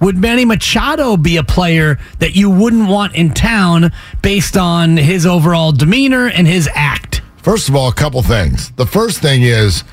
[0.00, 5.24] would Manny Machado be a player that you wouldn't want in town based on his
[5.26, 7.22] overall demeanor and his act?
[7.36, 8.72] First of all, a couple things.
[8.72, 9.84] The first thing is,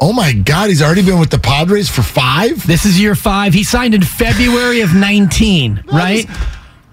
[0.00, 2.66] oh my God, he's already been with the Padres for five?
[2.66, 3.54] This is year five.
[3.54, 6.26] He signed in February of 19, right?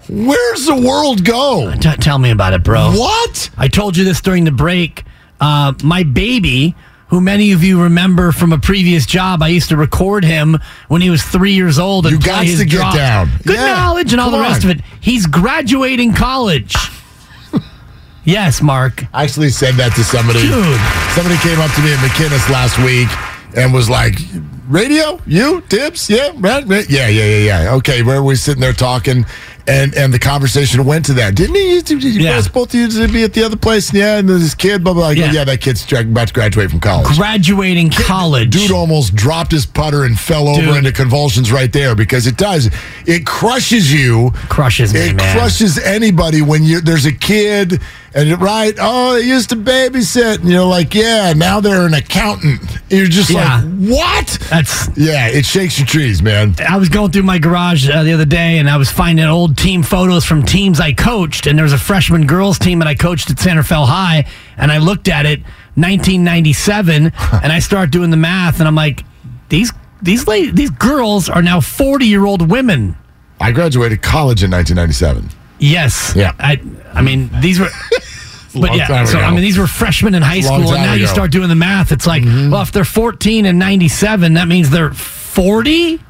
[0.08, 1.72] Where's the world go?
[1.80, 2.92] T- tell me about it, bro.
[2.92, 3.50] What?
[3.56, 5.02] I told you this during the break.
[5.40, 6.74] Uh, my baby,
[7.08, 11.00] who many of you remember from a previous job, I used to record him when
[11.00, 12.96] he was three years old and You his to get drops.
[12.96, 13.30] down.
[13.46, 14.70] Good Yeah, knowledge and all the rest on.
[14.72, 14.84] of it.
[15.00, 16.74] He's graduating college.
[18.24, 19.04] Yes, Mark.
[19.12, 20.40] I actually said that to somebody.
[20.42, 20.80] Dude.
[21.14, 23.08] Somebody came up to me at McKinnis last week
[23.56, 24.18] and was like,
[24.68, 28.72] "Radio, you tips, yeah, right, right, yeah, yeah, yeah, yeah." Okay, where we sitting there
[28.72, 29.24] talking,
[29.68, 31.76] and and the conversation went to that, didn't he?
[31.86, 32.42] You, you Yeah.
[32.52, 35.14] both used to be at the other place, yeah, and this kid, blah blah.
[35.14, 35.32] Go, Yeah.
[35.32, 35.44] yeah.
[35.44, 37.16] that kid's about to graduate from college.
[37.16, 38.50] Graduating college.
[38.50, 42.68] Dude almost dropped his putter and fell over into convulsions right there because it does.
[43.06, 44.32] It crushes you.
[44.48, 45.36] Crushes me, It man.
[45.36, 47.80] crushes anybody when you there's a kid
[48.14, 48.74] and right.
[48.80, 51.32] Oh, they used to babysit, and you're like, yeah.
[51.36, 52.60] Now they're an accountant.
[52.88, 53.62] You're just Yeah.
[53.64, 54.38] like, what?
[54.50, 56.54] That's Yeah, it shakes your trees, man.
[56.68, 59.56] I was going through my garage uh, the other day and I was finding old
[59.58, 61.46] team photos from teams I coached.
[61.48, 64.26] And there was a freshman girls team that I coached at Santa Fe High.
[64.56, 65.40] And I looked at it,
[65.74, 67.06] 1997,
[67.42, 68.58] and I start doing the math.
[68.60, 69.04] And I'm like,
[69.48, 69.72] these
[70.02, 72.96] these lady, these girls are now 40 year old women.
[73.40, 75.30] I graduated college in 1997.
[75.58, 76.12] Yes.
[76.14, 76.32] Yeah.
[76.38, 76.60] I
[76.92, 77.68] I mean these were.
[78.60, 79.26] But yeah, so ago.
[79.26, 81.04] I mean, these were freshmen in high long school, and now you ago.
[81.06, 81.14] Mm-hmm.
[81.14, 81.92] start doing the math.
[81.92, 86.00] It's like, well, if they're 14 and 97, that means they're 40.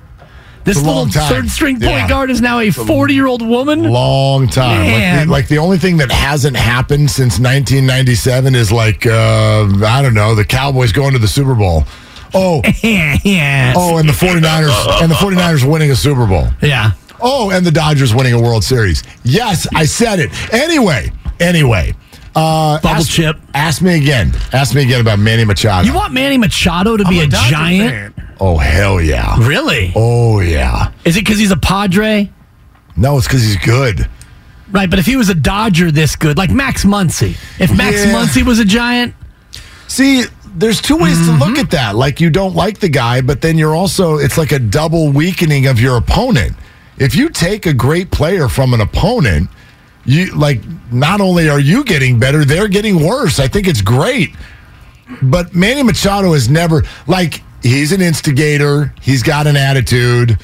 [0.65, 2.09] This little third string point Yeah.
[2.09, 3.83] guard is now a 40 year old woman.
[3.83, 4.81] Long time.
[4.81, 10.01] Like the, like the only thing that hasn't happened since 1997 is like uh, I
[10.01, 11.85] don't know the Cowboys going to the Super Bowl.
[12.33, 13.75] Oh, yeah.
[13.77, 16.49] oh, and the 49ers and the 49ers winning a Super Bowl.
[16.63, 16.93] Yeah.
[17.21, 19.03] Oh, and the Dodgers winning a World Series.
[19.23, 20.31] Yes, I said it.
[20.53, 21.93] Anyway, anyway.
[22.37, 23.37] Uh, Bubble ask, chip.
[23.55, 24.33] Ask me again.
[24.53, 25.87] Ask me again about Manny Machado.
[25.87, 28.15] You want Manny Machado to be a, giant?
[28.41, 29.37] oh, hell yeah.
[29.47, 29.93] Really?
[29.95, 30.91] Oh, yeah.
[31.05, 32.31] Is it because he's a Padre?
[32.97, 34.09] No, it's because he's good.
[34.71, 38.13] Right, but if he was a Dodger this good, like Max Muncy, if Max Yeah.
[38.15, 39.15] Muncy was a giant,
[39.87, 40.25] See,
[40.57, 41.39] there's two ways Mm-hmm.
[41.39, 41.95] to look at that.
[41.95, 45.67] Like, you don't like the guy, but then you're also, it's like a double weakening
[45.67, 46.57] of your opponent.
[46.99, 49.51] If you take a great player from an opponent,
[50.07, 50.61] you like
[50.93, 53.39] not only are you getting better, they're getting worse.
[53.41, 54.35] I think it's great.
[55.23, 60.39] But Manny Machado has never like he's an instigator, he's got an attitude,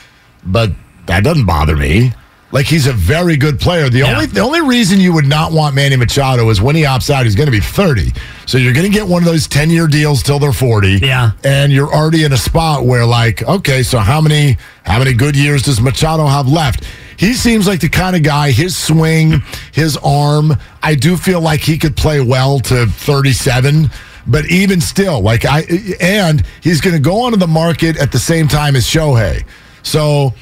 [0.45, 0.71] but
[1.07, 2.13] that doesn't bother me.
[2.53, 3.89] Like he's a very good player.
[3.89, 4.13] The Yeah.
[4.15, 7.25] only the only reason you would not want Manny Machado is when he opts out,
[7.25, 8.13] he's going to be 30.
[8.47, 10.99] So you're going to get one of those 10-year deals till they're 40.
[10.99, 11.31] Yeah.
[11.45, 15.37] And you're already in a spot where like, okay, so how many how many good
[15.37, 16.85] years does Machado have left?
[17.21, 21.61] He seems like the kind of guy, his swing, his arm, I do feel like
[21.61, 23.91] he could play well to 37.
[24.27, 25.65] But even still, like I,
[26.01, 29.45] and he's going to go onto the market at the same time as Shohei.
[29.83, 30.33] So,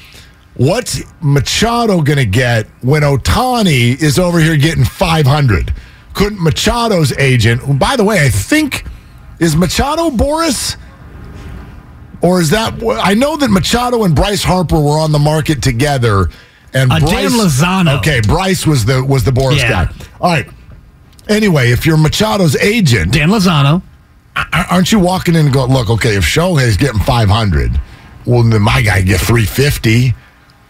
[0.53, 5.73] what's Machado going to get when Ohtani is over here getting 500?
[6.13, 8.85] Couldn't Machado's agent, by the way, I think,
[9.39, 10.77] is Machado Boris?
[12.21, 16.29] Or is that, I know that Machado and Bryce Harper were on the market together.
[16.73, 17.97] And Uh, Dan Lozano.
[17.97, 19.69] Okay, Bryce was the was the Boras Yeah.
[19.85, 19.89] guy.
[20.21, 20.47] All right.
[21.27, 23.81] Anyway, if you're Machado's agent, Dan Lozano.
[24.53, 27.79] aren't you walking in and going, look, okay, if Shohei's getting 500,
[28.25, 30.13] well, then my guy get 350.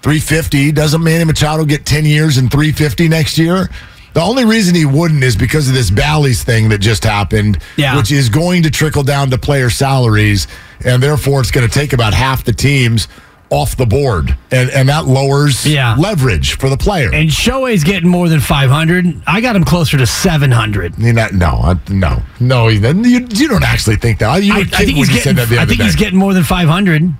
[0.01, 3.69] 350 doesn't Manny Machado get 10 years and 350 next year?
[4.13, 7.95] The only reason he wouldn't is because of this Bally's thing that just happened, Yeah.
[7.95, 10.47] which is going to trickle down to player salaries,
[10.83, 13.07] and therefore it's going to take about half the teams
[13.51, 15.95] off the board, and and that lowers Yeah.
[15.97, 17.11] leverage for the player.
[17.13, 19.21] And Shohei's getting more than 500.
[19.25, 20.93] I got him closer to 700.
[20.99, 22.67] You're not, no, I- no, no.
[22.67, 24.43] You, you don't actually think that.
[24.43, 25.35] You I, I think he's you said getting.
[25.37, 27.11] that the I think he's getting more than 500.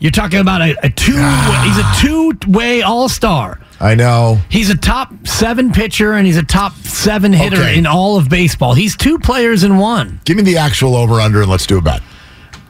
[0.00, 1.12] You're talking about a, a two.
[1.12, 3.60] he's a two-way all-star.
[3.80, 4.38] I know.
[4.48, 7.78] He's a top seven pitcher and he's a top seven hitter Okay.
[7.78, 8.72] in all of baseball.
[8.74, 10.20] He's two players in one.
[10.24, 12.02] Give me the actual over under and let's do a bet.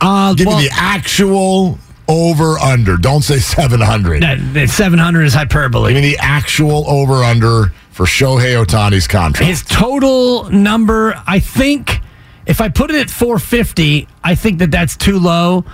[0.01, 1.79] Uh, Give well, me the actual
[2.11, 2.97] over under.
[2.97, 4.23] Don't say 700.
[4.23, 5.91] that, that 700 is hyperbole.
[5.91, 9.49] I mean, the actual over under for Shohei Ohtani's contract.
[9.49, 12.01] His total number, I think,
[12.47, 15.65] if I put it at 450, I think that that's too low.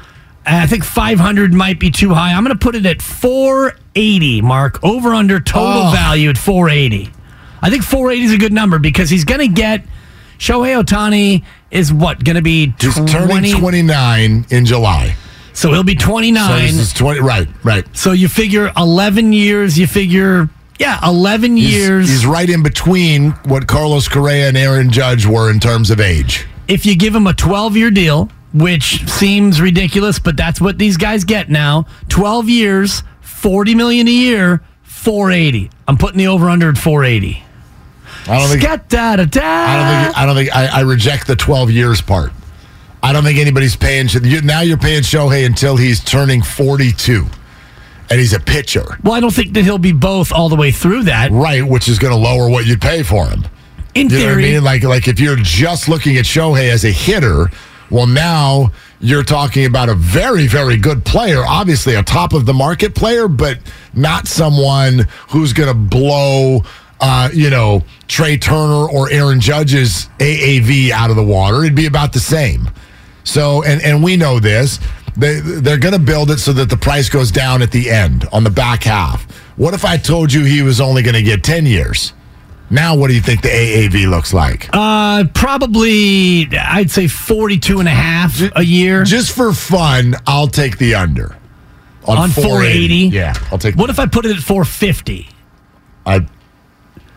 [0.45, 2.33] I think 500 might be too high.
[2.33, 4.83] I'm going to put it at 480, Mark.
[4.85, 5.93] Over under total Oh.
[5.93, 7.11] value at 480.
[7.63, 9.85] I think 480 is a good number because he's going to get
[10.39, 15.17] Shohei Ohtani is what going to be He's 20, turning 29 in July.
[15.57, 16.63] So he'll be So 29.
[16.63, 17.21] this is 20.
[17.21, 17.85] Right, right.
[17.97, 22.09] So you figure 11 years, you figure yeah, 11 He's, years.
[22.09, 26.47] he's right in between what Carlos Correa and Aaron Judge were in terms of age.
[26.69, 30.97] if you give him a 12 year deal, which seems ridiculous, but that's what these
[30.99, 35.71] guys get now 12 years, 40 million a year, 480.
[35.89, 37.43] I'm putting the over under at 480.
[38.29, 38.65] I don't think.
[38.65, 40.19] I don't think.
[40.19, 40.55] I don't think.
[40.57, 42.33] I, I reject the 12 years part.
[43.07, 44.09] I don't think anybody's paying.
[44.45, 47.25] Now you're paying Shohei until he's turning 42,
[48.11, 50.73] and he's a pitcher, Well, I don't think that he'll be both all the way
[50.73, 51.31] through that.
[51.31, 51.63] right?
[51.67, 53.45] Which is going to lower what you'd pay for him.
[53.95, 54.65] In You know what I theory, mean?
[54.65, 57.51] Like, like if you're just looking at Shohei as a hitter,
[57.91, 61.43] well, now you're talking about a very, very good player.
[61.47, 63.59] Obviously, a top of the market player, but
[63.95, 66.63] not someone who's going to blow,
[67.01, 71.63] uh, you know, Trea Turner or Aaron Judge's AAV out of the water.
[71.63, 72.69] It'd be about the same.
[73.27, 74.79] So, and and we know this.
[75.17, 78.25] They they're going to build it so that the price goes down at the end
[78.33, 79.25] on the back half.
[79.57, 82.13] What if I told you he was only going to get ten years?
[82.71, 84.69] Now, what do you think the AAV looks like?
[84.73, 89.05] uh, probably, I'd say 42 and a half a year.
[89.05, 91.37] Just for fun, I'll take the under
[92.07, 92.95] On 480?
[93.15, 93.77] Yeah, I'll take.
[93.77, 95.29] What if I put it at 450?
[96.07, 96.29] I'd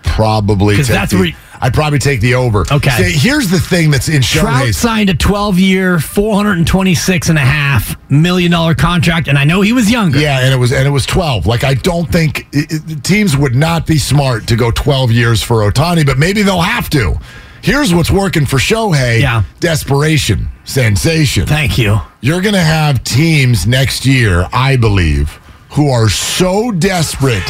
[0.04, 2.66] probably take that's the, where you- I'd probably take the over.
[2.72, 2.90] Okay.
[3.12, 4.78] See, here's the thing that's in Trout Shohei's.
[4.78, 9.74] signed a 12 year, 426 and a half million dollar contract, and I know he
[9.74, 10.20] was younger.
[10.20, 11.46] Yeah, and it was and it was 12.
[11.46, 15.70] Like I don't think it- teams would not be smart to go 12 years for
[15.70, 17.20] Ohtani, but maybe they'll have to.
[17.62, 19.20] Here's what's working for Shohei.
[19.20, 19.44] Yeah.
[19.60, 21.46] Desperation, sensation.
[21.46, 22.00] Thank you.
[22.22, 25.30] You're going to have teams next year, I believe,
[25.72, 27.44] who are so desperate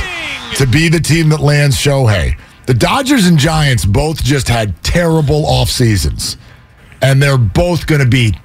[0.56, 2.38] to be the team that lands Shohei.
[2.70, 6.38] The Dodgers and Giants both just had terrible off seasons,
[7.02, 8.36] and they're both going to be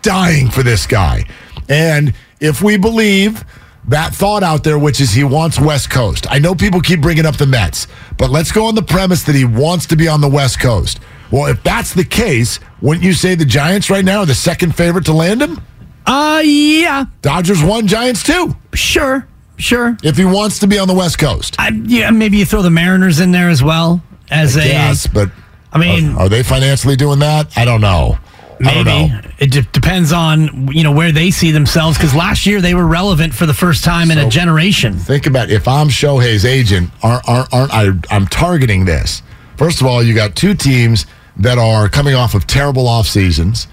[0.00, 1.26] dying for this guy.
[1.68, 3.44] And if we believe
[3.88, 7.26] that thought out there, which is he wants West Coast, I know people keep bringing
[7.26, 10.22] up the Mets, but let's go on the premise that he wants to be on
[10.22, 11.00] the West Coast.
[11.30, 14.74] Well, if that's the case, wouldn't you say the Giants right now are the second
[14.74, 15.60] favorite to land him?
[16.06, 18.56] Uh, yeah, Dodgers one, Giants two.
[18.72, 19.96] sure, sure.
[20.02, 22.70] If he wants to be on the West Coast, I, yeah, maybe you throw the
[22.70, 24.64] Mariners in there as well as a.
[24.66, 25.30] yes, but
[25.72, 27.56] I mean, are, are they financially doing that?
[27.56, 28.18] I don't know.
[28.64, 29.20] I don't maybe know.
[29.40, 32.86] it de- depends on you know where they see themselves because last year they were
[32.86, 34.94] relevant for the first time in a generation.
[34.96, 35.54] Think about it.
[35.54, 37.90] if I'm Shohei's agent, aren't, aren't, aren't I?
[38.10, 39.22] I'm targeting this.
[39.56, 43.66] First of all, you got two teams that are coming off of terrible off seasons.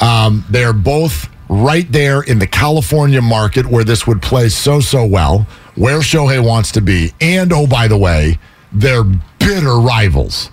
[0.00, 5.04] Um, they're both right there in the California market where this would play so so
[5.04, 8.38] well, where Shohei wants to be, and oh by the way,
[8.72, 9.04] they're
[9.38, 10.50] bitter rivals.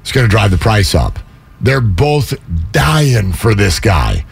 [0.00, 1.18] It's going to drive the price up.
[1.60, 2.34] They're both
[2.72, 4.24] dying for this guy.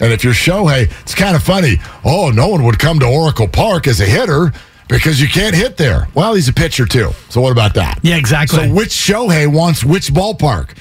[0.00, 1.76] And if you're Shohei, it's kind of funny.
[2.04, 4.52] Oh, no one would come to Oracle Park as a hitter.
[4.88, 6.08] because you can't hit there.
[6.14, 7.10] Well, he's a pitcher too.
[7.28, 8.00] So what about that?
[8.02, 8.68] Yeah, exactly.
[8.68, 10.76] So which Shohei wants which ballpark?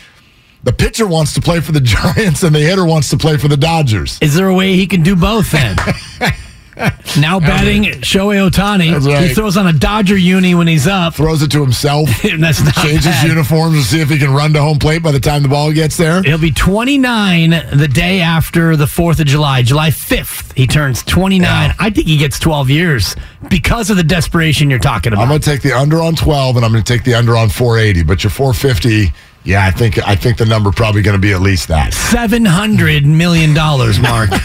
[0.63, 3.47] The pitcher wants to play for the Giants and the hitter wants to play for
[3.47, 4.17] the Dodgers.
[4.21, 5.75] Is there a way he can do both then?
[7.19, 9.05] now batting Shohei Ohtani.
[9.05, 9.27] Right.
[9.27, 11.15] He throws on a Dodger uni when he's up.
[11.15, 12.09] Throws it to himself.
[12.23, 13.27] That's not Changes bad.
[13.27, 15.71] uniforms to see if he can run to home plate by the time the ball
[15.71, 16.23] gets there.
[16.23, 20.55] He'll be 29 the day after the 4th of July, July 5th.
[20.55, 21.75] He turns 29.
[21.77, 23.15] I think he gets 12 years
[23.49, 25.23] because of the desperation you're talking about.
[25.23, 27.35] I'm going to take the under on 12 and I'm going to take the under
[27.35, 31.21] on 480, but your 450, yeah, I think I think the number probably going to
[31.21, 31.91] be at least that.
[31.93, 34.29] $700 million, Mark.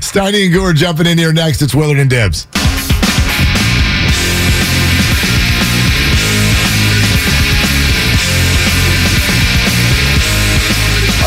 [0.00, 1.62] Steiny and Guru jumping in here next.
[1.62, 2.46] It's Willard and Dibs.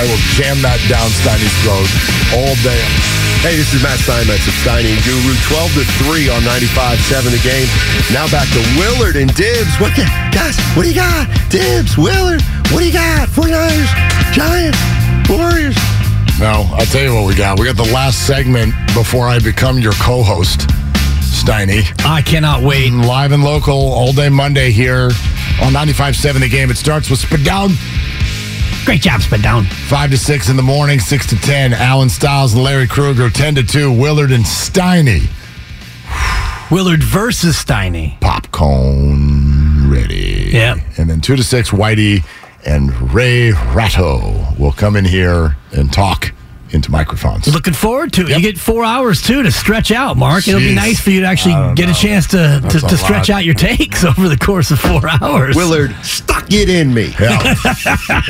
[0.02, 1.86] I will jam that down Steiny's throat
[2.34, 2.82] all day.
[3.46, 5.38] Hey, this is Matt Steinmetz of Steiny and Guru.
[5.46, 7.70] 12 to 3 on 95.7 the game.
[8.10, 9.70] Now back to Willard and Dibs.
[9.78, 11.30] What the, guys, what do you got?
[11.54, 12.42] Dibs, Willard,
[12.74, 13.30] what do you got?
[13.30, 13.94] 49ers,
[14.34, 14.82] Giants,
[15.30, 15.78] Warriors.
[16.42, 17.62] No, I'll tell you what we got.
[17.62, 20.66] We got the last segment before I become your co-host,
[21.22, 21.86] Steiny.
[22.10, 22.90] I cannot wait.
[22.90, 25.14] Live and local all day Monday here
[25.62, 26.72] on 95.7 the game.
[26.72, 27.78] It starts with Spit Down.
[28.86, 29.64] Great job, Spit Down.
[29.66, 31.74] 5 to 6 in the morning, 6 to 10.
[31.74, 33.92] Alan Stiles and Larry Krueger, 10 to 2.
[33.92, 35.30] Willard and Steiny.
[36.72, 38.20] Willard versus Steiny.
[38.22, 40.50] Popcorn ready.
[40.52, 40.76] Yeah.
[40.98, 42.24] And then 2 to 6, Whitey
[42.66, 46.32] and Ray Ratto will come in here and talk
[46.72, 47.54] into microphones.
[47.54, 48.30] Looking forward to it.
[48.30, 50.48] You get four hours too to stretch out, Mark.
[50.48, 51.92] It'll be nice for you to actually get know.
[51.92, 53.38] a chance to, to, That's a to stretch lot.
[53.38, 55.56] out your takes over the course of four hours.
[55.56, 55.94] Willard,
[56.42, 57.14] stuck it in me.
[57.20, 57.56] Yeah.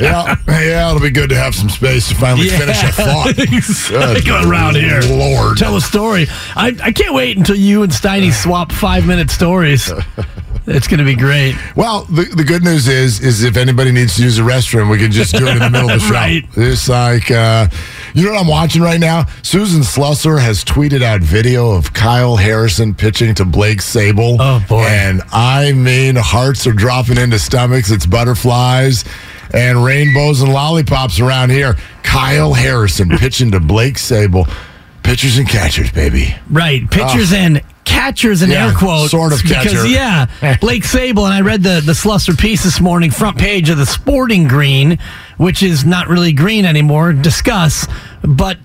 [0.00, 3.32] yeah, yeah, it'll be good to have some space to finally finish a thought.
[3.52, 4.22] Exactly.
[4.22, 5.00] Good around here.
[5.02, 5.56] Lord.
[5.56, 6.26] Tell a story.
[6.56, 9.90] I, I can't wait until you and Steiny swap five minute stories.
[10.74, 11.54] It's going to be great.
[11.76, 14.98] Well, the, the good news is, is if anybody needs to use a restroom, we
[14.98, 16.14] can just do it in the middle of the show.
[16.14, 16.44] Right.
[16.56, 17.68] It's like, uh,
[18.14, 19.26] you know what I'm watching right now?
[19.42, 24.36] Susan Slusser has tweeted out video of Kyle Harrison pitching to Blake Sabol.
[24.40, 24.84] Oh, boy.
[24.84, 27.90] And I mean, hearts are dropping into stomachs.
[27.90, 29.04] It's butterflies
[29.54, 31.76] and rainbows and lollipops around here.
[32.02, 34.50] Kyle Harrison pitching to Blake Sabol.
[35.02, 36.34] Pitchers and catchers, baby.
[36.48, 36.88] Right.
[36.90, 38.54] Pitchers and catchers in Ah.
[38.54, 39.10] Yeah, air quotes.
[39.10, 39.68] sort of catcher.
[39.70, 40.26] Because, yeah,
[40.60, 43.86] Blake Sabol, and I read the, the Slusser piece this morning, front page of the
[43.86, 44.98] Sporting Green,
[45.36, 47.12] which is not really green anymore.
[47.12, 47.86] Discuss.
[48.22, 48.58] But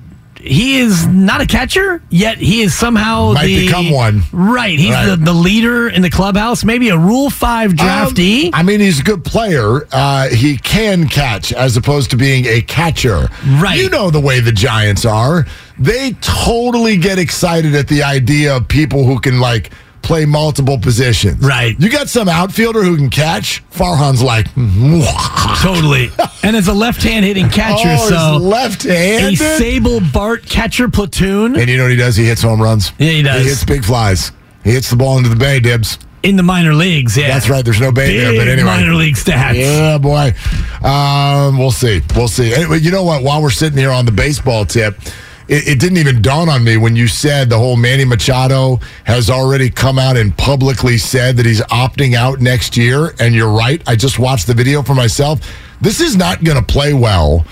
[0.48, 3.68] he is not a catcher, yet he is somehow Might the.
[3.68, 4.22] become one.
[4.32, 4.78] Right.
[4.78, 5.06] He's Right.
[5.10, 8.46] The, the leader in the clubhouse, maybe a Rule 5 draftee.
[8.48, 9.88] Um, I mean, he's a good player.
[9.92, 13.30] Uh, he can catch as opposed to being a catcher.
[13.60, 13.80] Right.
[13.80, 15.46] You know the way the Giants are.
[15.80, 19.72] They totally get excited at the idea of people who can, like,
[20.08, 21.44] play multiple positions.
[21.46, 21.80] Right.
[21.80, 23.62] You got some outfielder who can catch.
[23.70, 26.10] Farhan's like, "Mwah." Totally.
[26.44, 28.16] and as a left hand hitting catcher, oh, so.
[28.16, 29.38] he's A left-handed.
[29.40, 32.16] Sabol Bart catcher platoon and you know what he does?
[32.16, 32.92] He hits home runs.
[32.98, 33.44] Yeah, he does.
[33.44, 34.32] He hits big flies.
[34.64, 36.00] He hits the ball into the bay, Dibs.
[36.24, 37.16] in the minor leagues.
[37.18, 37.64] Yeah, That's right.
[37.64, 38.66] There's no bay Big there, but anyway.
[38.66, 39.56] minor league stats.
[39.56, 40.34] Yeah, boy.
[40.88, 42.02] Um, we'll see.
[42.16, 42.54] We'll see.
[42.54, 43.24] Anyway, you know what?
[43.24, 44.98] While we're sitting here on the baseball tip,
[45.48, 49.30] it, it didn't even dawn on me when you said the whole Manny Machado has
[49.30, 53.14] already come out and publicly said that he's opting out next year.
[53.20, 53.82] And you're right.
[53.88, 55.40] I just watched the video for myself.
[55.80, 57.46] This is not going to play well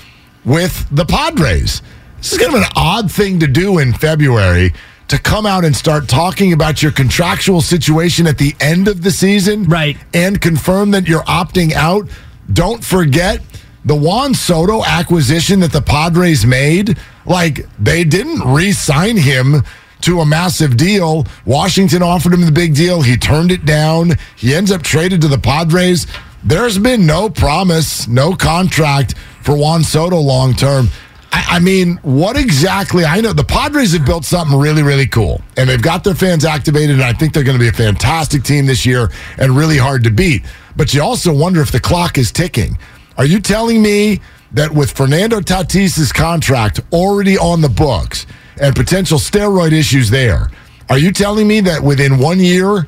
[0.44, 1.82] with the Padres.
[2.18, 4.74] This is kind of an odd thing to do in February
[5.08, 9.12] to come out and start talking about your contractual situation at the end of the
[9.12, 9.64] season.
[9.66, 9.98] Right.
[10.14, 12.10] And confirm that you're opting out.
[12.52, 13.42] Don't forget
[13.86, 16.98] the Juan Soto acquisition that the Padres made.
[17.26, 19.64] Like, they didn't re sign him
[20.02, 21.26] to a massive deal.
[21.46, 23.02] Washington offered him the big deal.
[23.02, 24.14] He turned it down.
[24.36, 26.08] He ends up traded to the Padres.
[26.44, 30.90] There's been no promise, no contract for Juan Soto long term.
[31.32, 33.04] I, I mean, what exactly?
[33.04, 36.46] I know the Padres have built something really, really cool, and they've got their fans
[36.46, 39.78] activated, and I think they're going to be a fantastic team this year and really
[39.78, 40.44] hard to beat.
[40.76, 42.78] But you also wonder if the clock is ticking.
[43.18, 44.20] Are you telling me
[44.52, 48.26] that with Fernando Tatis's contract already on the books
[48.60, 50.50] and potential steroid issues there,
[50.90, 52.88] are you telling me that within one year,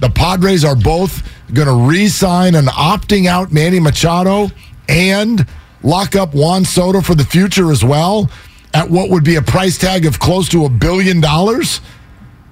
[0.00, 1.22] the Padres are both
[1.52, 4.48] going to re sign an opting out Manny Machado
[4.88, 5.46] and
[5.82, 8.30] lock up Juan Soto for the future as well
[8.74, 11.80] at what would be a price tag of close to a billion dollars?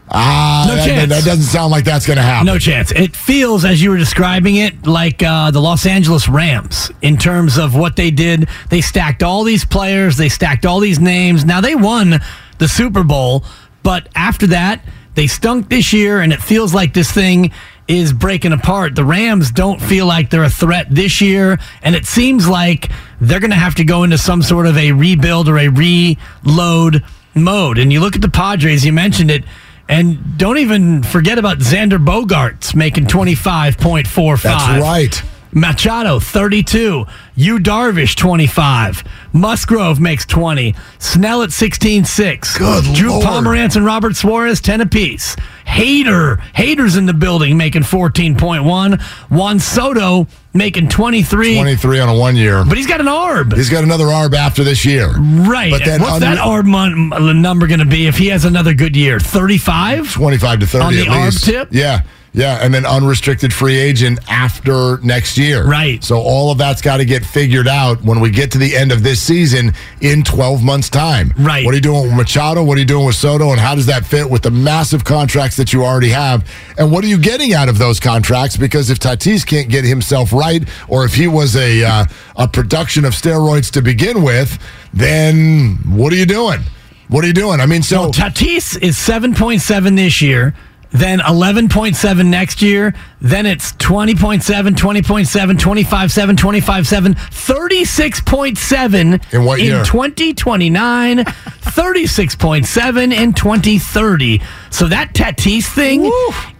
[0.08, 1.08] Ah, No that, chance.
[1.10, 2.46] that doesn't sound like that's going to happen.
[2.46, 2.92] No chance.
[2.92, 7.58] It feels, as you were describing it, like uh, the Los Angeles Rams in terms
[7.58, 8.48] of what they did.
[8.70, 11.44] They stacked all these players, they stacked all these names.
[11.44, 12.20] Now, they won
[12.58, 13.44] the Super Bowl,
[13.82, 14.80] but after that,
[15.16, 17.50] They stunk this year, and it feels like this thing
[17.88, 18.94] is breaking apart.
[18.94, 23.40] The Rams don't feel like they're a threat this year, and it seems like they're
[23.40, 27.02] going to have to go into some sort of a rebuild or a reload
[27.34, 27.78] mode.
[27.78, 29.44] And you look at the Padres, you mentioned it.
[29.88, 34.42] And don't even forget about Xander Bogaerts making 25.45.
[34.42, 35.22] That's right.
[35.52, 37.06] Machado, 32.
[37.34, 39.04] Yu Darvish, 25.
[39.32, 40.74] Musgrove makes 20.
[40.98, 42.58] Snell at 16.6.
[42.58, 43.24] Good Drew Lord.
[43.24, 45.36] Pomeranz and Robert Suarez, 10 apiece.
[45.66, 49.02] Hader, Hader's in the building making 14.1.
[49.30, 51.54] Juan Soto making 23.
[51.56, 52.64] 23 on a one year.
[52.64, 53.54] But he's got an ARB.
[53.56, 55.08] He's got another ARB after this year.
[55.18, 55.70] Right.
[55.70, 58.96] But then What's that ARB mon- number going to be if he has another good
[58.96, 59.18] year?
[59.20, 60.12] 35?
[60.12, 61.44] 25 to 30 On the at ARB least.
[61.44, 61.68] tip?
[61.72, 62.02] Yeah.
[62.36, 65.66] Yeah, and then unrestricted free agent after next year.
[65.66, 66.04] Right.
[66.04, 68.92] So all of that's got to get figured out when we get to the end
[68.92, 69.72] of this season
[70.02, 71.32] in 12 months' time.
[71.38, 71.64] Right.
[71.64, 72.62] What are you doing with Machado?
[72.62, 73.52] What are you doing with Soto?
[73.52, 76.46] And how does that fit with the massive contracts that you already have?
[76.76, 78.58] And what are you getting out of those contracts?
[78.58, 82.04] Because if Tatis can't get himself right, or if he was a uh,
[82.36, 84.58] a production of steroids to begin with,
[84.92, 86.60] then what are you doing?
[87.08, 87.60] What are you doing?
[87.60, 90.54] I mean, so Tatis is 7.7 this year,
[90.90, 99.84] then 11.7 next year, then it's 20.7, 20.7, 25.7, 25.7, 36.7 In what year?
[99.84, 104.40] 2029, 36.7 in 2030.
[104.70, 106.10] So that Tatis thing,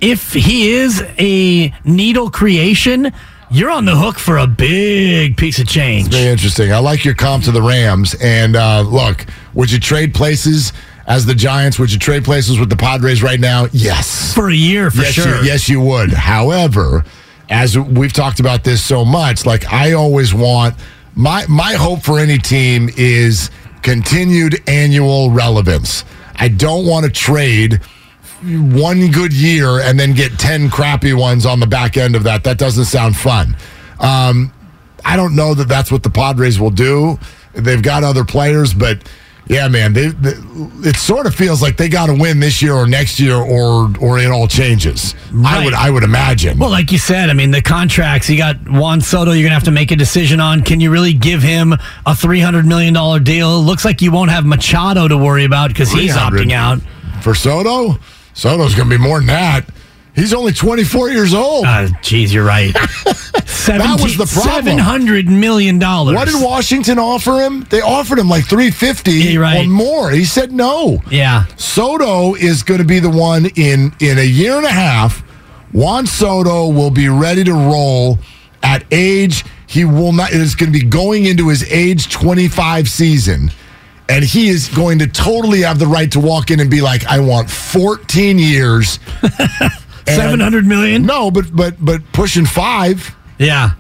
[0.01, 3.13] if he is a needle creation,
[3.51, 6.09] you're on the hook for a big piece of change.
[6.09, 6.73] Very interesting.
[6.73, 8.15] I like your comp to the Rams.
[8.21, 9.25] And uh, look,
[9.55, 10.73] would you trade places
[11.07, 11.79] as the Giants?
[11.79, 13.67] Would you trade places with the Padres right now?
[13.73, 14.35] Yes.
[14.35, 15.37] For a year, for yes, sure.
[15.37, 16.13] You, yes, you would.
[16.13, 17.05] However,
[17.49, 20.75] as we've talked about this so much, like I always want
[21.15, 23.51] my my hope for any team is
[23.83, 26.05] continued annual relevance.
[26.35, 27.81] I don't want to trade
[28.43, 32.45] one good year and then get 10 crappy ones on the back end of that.
[32.45, 33.57] That doesn't sound fun.
[33.99, 34.53] Um,
[35.05, 37.19] I don't know that that's what the Padres will do.
[37.55, 38.99] They've got other players, but
[39.49, 40.33] yeah, man, they, they
[40.89, 43.93] it sort of feels like they got to win this year or next year, or
[44.01, 45.15] or it all changes.
[45.45, 46.59] I would I would imagine.
[46.59, 49.55] Well, like you said, I mean, the contracts, you got Juan Soto, you're going to
[49.55, 50.63] have to make a decision on.
[50.63, 51.79] Can you really give him a
[52.13, 53.61] $300 million deal?
[53.63, 56.81] Looks like you won't have Machado to worry about because he's opting out.
[57.23, 57.99] for Soto.
[58.35, 59.67] Soto's going to be more than that.
[60.15, 61.67] He's only 24 years old.
[61.67, 62.75] Uh, you're right.
[63.67, 64.79] that was the problem.
[64.79, 65.79] $700 million.
[65.81, 67.67] What did Washington offer him?
[67.71, 69.65] They offered him like 350 Yeah, right.
[69.67, 70.11] or more.
[70.11, 71.03] He said no.
[71.11, 71.47] Yeah.
[71.57, 75.21] Soto is going to be the one in in a year and a half.
[75.73, 78.19] Juan Soto will be ready to roll
[78.63, 83.51] at age he will not is going to be going into his age 25 season
[84.09, 87.05] and he is going to totally have the right to walk in and be like
[87.07, 88.99] I want 14 years.
[90.09, 91.05] And- 700 million?
[91.05, 93.71] No, but but but pushing 5, Yeah.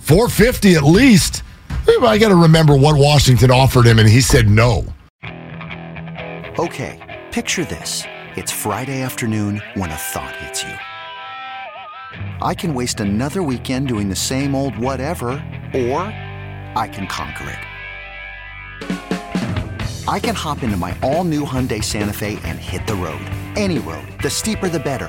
[0.00, 1.42] 450 at least.
[1.86, 4.84] I got to remember what Washington offered him and he said no.
[6.58, 8.04] Okay, picture this.
[8.36, 10.74] It's Friday afternoon when a thought hits you.
[12.42, 15.30] I can waste another weekend doing the same old whatever,
[15.74, 16.02] or
[16.76, 17.58] I can conquer it.
[20.08, 23.24] I can hop into my all new Hyundai Santa Fe and hit the road.
[23.56, 24.06] Any road.
[24.22, 25.08] The steeper, the better.